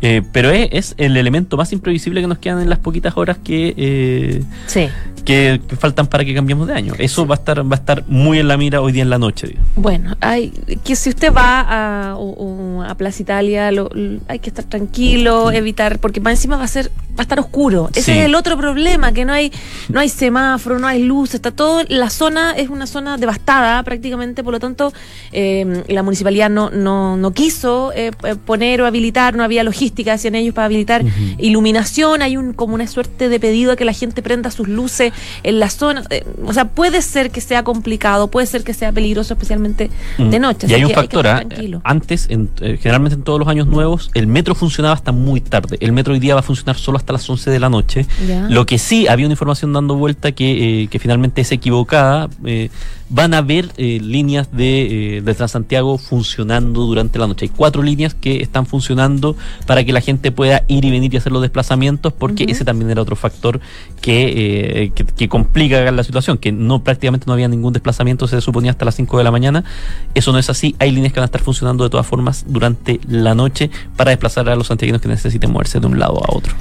Eh, 0.02 0.22
pero 0.32 0.50
es, 0.50 0.70
es 0.72 0.94
el 0.98 1.16
elemento 1.18 1.58
más 1.58 1.72
imprevisible 1.74 2.22
que 2.22 2.28
nos 2.28 2.40
quedan 2.40 2.60
en 2.62 2.70
las 2.70 2.80
poquitas 2.80 3.16
horas 3.18 3.38
que, 3.44 3.74
eh, 3.78 4.44
sí 4.68 4.88
que, 5.26 5.62
que 5.68 5.76
faltan 5.76 6.08
para 6.08 6.26
que 6.26 6.34
cambiemos 6.34 6.68
de 6.68 6.74
año. 6.74 6.94
Eso 6.98 7.28
va 7.28 7.36
a 7.36 7.38
estar 7.38 7.60
va 7.72 7.76
a 7.76 7.80
estar 7.80 8.04
muy 8.08 8.40
en 8.40 8.48
la 8.48 8.58
mira 8.58 8.82
hoy 8.82 8.92
día 8.92 9.04
en 9.04 9.12
la 9.12 9.20
noche. 9.20 9.48
digo. 9.48 9.60
Bueno, 9.76 10.16
hay 10.20 10.50
que 10.84 10.96
si 10.96 11.10
usted 11.10 11.32
va 11.32 11.62
a, 12.10 12.16
o- 12.16 12.32
o 12.80 12.84
a 12.84 12.96
Plaza 12.96 13.22
Italia, 13.22 13.72
lo- 13.72 13.90
lo- 13.94 14.20
hay 14.28 14.40
que 14.40 14.50
estar 14.50 14.66
tranquilo, 14.66 15.52
evitar, 15.52 16.00
porque 16.00 16.20
más 16.22 16.34
encima 16.34 16.58
va 16.58 16.64
a 16.64 16.68
ser, 16.68 16.92
va 17.22 17.24
a 17.24 17.30
estar 17.30 17.40
oscuro. 17.40 17.90
Ese 17.94 18.02
Sí. 18.14 18.20
es 18.20 18.26
el 18.26 18.34
otro 18.36 18.58
problema, 18.58 19.12
que 19.14 19.26
no 19.26 19.34
hay, 19.34 19.52
no 19.90 20.00
hay 20.00 20.10
semáforo, 20.10 20.80
no 20.80 20.88
hay 20.88 21.04
luz, 21.04 21.34
está 21.36 21.52
todo, 21.52 21.84
la 21.88 22.10
zona 22.10 22.54
es 22.58 22.70
una 22.70 22.88
zona 22.88 23.18
devastada 23.18 23.82
prácticamente, 23.84 24.44
por 24.44 24.54
lo 24.54 24.60
tanto, 24.60 24.92
eh, 25.32 25.84
la 25.88 26.02
municipalidad 26.04 26.50
no, 26.50 26.70
no, 26.72 27.18
no 27.18 27.32
quiso 27.32 27.92
eh, 27.94 28.12
eh, 28.24 28.36
poner 28.44 28.82
o 28.82 28.86
habilitar, 28.88 29.36
no 29.36 29.44
había 29.44 29.64
logística 29.64 30.14
hacia 30.14 30.30
ellos 30.32 30.54
para 30.56 30.66
habilitar 30.66 31.04
iluminación, 31.38 32.22
hay 32.22 32.38
un 32.38 32.54
como 32.54 32.74
una 32.76 32.88
suerte 32.88 33.30
de 33.30 33.40
pedido 33.40 33.72
a 33.72 33.76
que 33.76 33.86
la 33.86 33.94
gente 33.94 34.22
prenda 34.22 34.50
sus 34.52 34.68
luces 34.68 35.12
en 35.44 35.60
la 35.60 35.70
zona. 35.70 36.04
eh, 36.10 36.24
o 36.46 36.54
sea, 36.54 36.66
puede 36.70 37.02
ser 37.02 37.32
que 37.32 37.42
sea 37.42 37.64
complicado, 37.64 38.30
puede 38.30 38.48
ser 38.48 38.64
que 38.64 38.74
sea 38.74 38.92
peligroso, 38.92 39.34
especialmente 39.34 39.90
de 40.18 40.40
noche. 40.40 40.68
Mm. 40.68 40.70
Y 40.70 40.74
hay 40.74 40.84
un 40.86 40.92
factor, 40.92 41.26
estar 41.26 41.46
¿ah? 41.76 41.82
antes, 41.84 42.28
en- 42.30 42.50
generalmente 42.80 43.16
en 43.16 43.24
todos 43.24 43.40
los 43.40 43.48
años 43.48 43.68
nuevos, 43.68 44.10
el 44.14 44.28
metro 44.28 44.56
funcionaba 44.56 44.96
hasta 44.96 45.12
muy 45.12 45.42
tarde. 45.42 45.78
El 45.82 45.92
metro 45.92 46.14
hoy 46.14 46.20
día 46.20 46.34
va 46.36 46.40
a 46.40 46.44
funcionar 46.44 46.78
solo 46.78 46.98
hasta 46.98 47.11
las 47.12 47.30
11 47.30 47.52
de 47.52 47.60
la 47.60 47.70
noche. 47.70 48.06
Ya. 48.28 48.48
Lo 48.50 48.66
que 48.66 48.78
sí, 48.78 49.08
había 49.08 49.26
una 49.26 49.34
información 49.34 49.74
dando 49.74 49.96
vuelta 49.96 50.32
que, 50.32 50.84
eh, 50.84 50.88
que 50.88 51.00
finalmente 51.00 51.42
es 51.42 51.52
equivocada. 51.52 52.30
eh, 52.46 52.70
van 53.14 53.34
a 53.34 53.40
haber 53.40 53.72
eh, 53.78 54.00
líneas 54.02 54.48
de, 54.54 55.18
eh, 55.18 55.22
de 55.22 55.34
Transantiago 55.36 55.98
funcionando 55.98 56.82
durante 56.86 57.20
la 57.20 57.28
noche. 57.28 57.46
Hay 57.46 57.50
cuatro 57.50 57.84
líneas 57.84 58.14
que 58.16 58.42
están 58.42 58.66
funcionando 58.66 59.36
para 59.66 59.84
que 59.84 59.92
la 59.92 60.00
gente 60.00 60.32
pueda 60.32 60.64
ir 60.70 60.86
y 60.86 60.92
venir 60.92 61.14
y 61.14 61.18
hacer 61.18 61.32
los 61.34 61.42
desplazamientos, 61.42 62.14
porque 62.14 62.44
Ujú. 62.46 62.54
ese 62.54 62.64
también 62.66 62.90
era 62.90 63.02
otro 63.02 63.18
factor 63.18 63.60
que, 64.02 64.84
eh, 64.86 64.92
que, 64.96 65.04
que 65.04 65.28
complica 65.28 65.92
la 65.92 66.04
situación, 66.06 66.38
que 66.38 66.54
no 66.54 66.84
prácticamente 66.84 67.26
no 67.28 67.34
había 67.34 67.50
ningún 67.50 67.74
desplazamiento, 67.74 68.28
se 68.28 68.40
suponía 68.40 68.72
hasta 68.72 68.86
las 68.86 68.96
5 68.96 69.18
de 69.18 69.24
la 69.26 69.32
mañana. 69.32 69.64
Eso 70.16 70.32
no 70.32 70.40
es 70.40 70.50
así. 70.50 70.76
Hay 70.80 70.92
líneas 70.92 71.12
que 71.12 71.20
van 71.20 71.26
a 71.26 71.32
estar 71.32 71.42
funcionando 71.42 71.84
de 71.84 71.90
todas 71.90 72.08
formas 72.08 72.46
durante 72.48 73.02
la 73.10 73.36
noche 73.36 73.70
para 73.98 74.12
desplazar 74.12 74.48
a 74.48 74.56
los 74.56 74.68
santiaguinos 74.68 75.02
que 75.02 75.10
necesiten 75.10 75.52
moverse 75.52 75.80
de 75.82 75.88
un 75.88 76.00
lado 76.00 76.22
a 76.26 76.34
otro. 76.36 76.54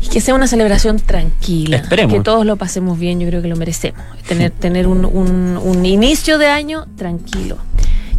Y 0.00 0.08
que 0.08 0.20
sea 0.20 0.34
una 0.34 0.46
celebración 0.46 0.98
tranquila. 1.00 1.78
Esperemos. 1.78 2.12
Que 2.14 2.20
todos 2.20 2.46
lo 2.46 2.56
pasemos 2.56 2.98
bien, 2.98 3.18
yo 3.18 3.26
creo 3.26 3.42
que 3.42 3.48
lo 3.48 3.56
merecemos. 3.56 4.00
Tener, 4.28 4.50
tener 4.60 4.86
un, 4.86 5.04
un- 5.04 5.58
un 5.60 5.84
inicio 5.96 6.36
de 6.36 6.48
año 6.48 6.86
tranquilo. 6.96 7.56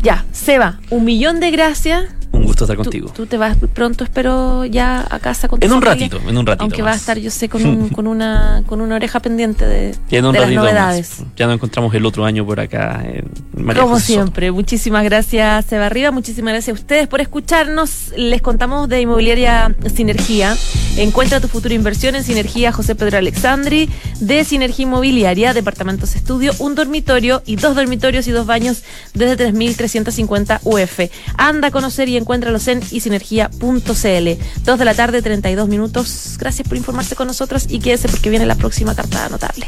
Ya, 0.02 0.26
Seba, 0.32 0.80
un 0.90 1.06
millón 1.06 1.40
de 1.40 1.52
gracias. 1.52 2.06
Un 2.38 2.46
gusto 2.46 2.64
estar 2.66 2.78
contigo. 2.78 3.12
tú 3.16 3.26
te 3.26 3.38
vas 3.38 3.58
pronto, 3.74 4.04
espero, 4.04 4.66
ya 4.66 5.06
a 5.10 5.20
casa 5.20 5.48
con 5.48 5.60
tu 5.60 5.66
En 5.66 5.74
un 5.74 5.82
familia. 5.82 6.08
ratito, 6.10 6.30
en 6.30 6.38
un 6.38 6.46
ratito. 6.46 6.64
Aunque 6.64 6.82
va 6.82 6.92
a 6.92 6.96
estar, 6.96 7.18
yo 7.18 7.32
sé, 7.32 7.50
con, 7.50 7.66
un- 7.66 7.90
con, 7.98 8.08
una, 8.08 8.64
con 8.66 8.82
una 8.82 8.96
oreja 8.96 9.20
pendiente 9.20 9.66
de, 9.66 9.96
Y 10.10 10.16
en 10.18 10.26
un 10.26 10.34
de 10.34 10.40
las 10.40 10.48
ratito 10.50 10.62
novedades. 10.64 11.20
más. 11.20 11.30
Ya 11.36 11.46
nos 11.48 11.56
encontramos 11.56 11.94
el 11.94 12.06
otro 12.06 12.26
año 12.26 12.46
por 12.46 12.60
acá. 12.60 13.04
En 13.06 13.30
María 13.66 13.82
Como 13.82 13.96
José 13.96 14.08
Soto. 14.14 14.22
siempre, 14.24 14.52
muchísimas 14.52 15.04
gracias 15.04 15.66
Seba 15.66 15.86
Arriba, 15.88 16.12
muchísimas 16.12 16.54
gracias 16.54 16.78
a 16.78 16.80
ustedes 16.80 17.08
por 17.08 17.22
escucharnos. 17.22 18.12
Les 18.16 18.42
contamos 18.42 18.88
de 18.90 19.02
Inmobiliaria 19.02 19.76
Sinergia. 19.94 20.56
Encuentra 20.98 21.40
tu 21.40 21.48
futura 21.48 21.74
inversión 21.74 22.16
en 22.16 22.24
Sinergia 22.24 22.72
José 22.72 22.96
Pedro 22.96 23.18
Alexandri, 23.18 23.90
de 24.20 24.44
Sinergia 24.44 24.84
Inmobiliaria, 24.84 25.54
departamentos 25.54 26.16
estudio, 26.16 26.52
un 26.60 26.76
dormitorio 26.76 27.42
y 27.46 27.56
dos 27.56 27.76
dormitorios 27.76 28.28
y 28.28 28.32
dos 28.32 28.46
baños 28.46 28.84
desde 29.14 29.52
3.350 29.52 30.60
UF. 30.64 31.00
Anda 31.38 31.68
a 31.68 31.72
conocer 31.72 32.10
y 32.10 32.18
encuéntralos 32.28 32.68
en 32.68 32.82
isinergia.cl. 32.92 34.64
Dos 34.66 34.80
de 34.80 34.86
la 34.86 34.94
tarde, 34.94 35.22
32 35.22 35.70
minutos. 35.70 36.36
Gracias 36.38 36.68
por 36.68 36.76
informarse 36.76 37.16
con 37.16 37.28
nosotros 37.28 37.68
y 37.70 37.80
quédese 37.80 38.10
porque 38.10 38.30
viene 38.30 38.46
la 38.46 38.56
próxima 38.56 38.94
carta 38.94 39.30
notable. 39.30 39.66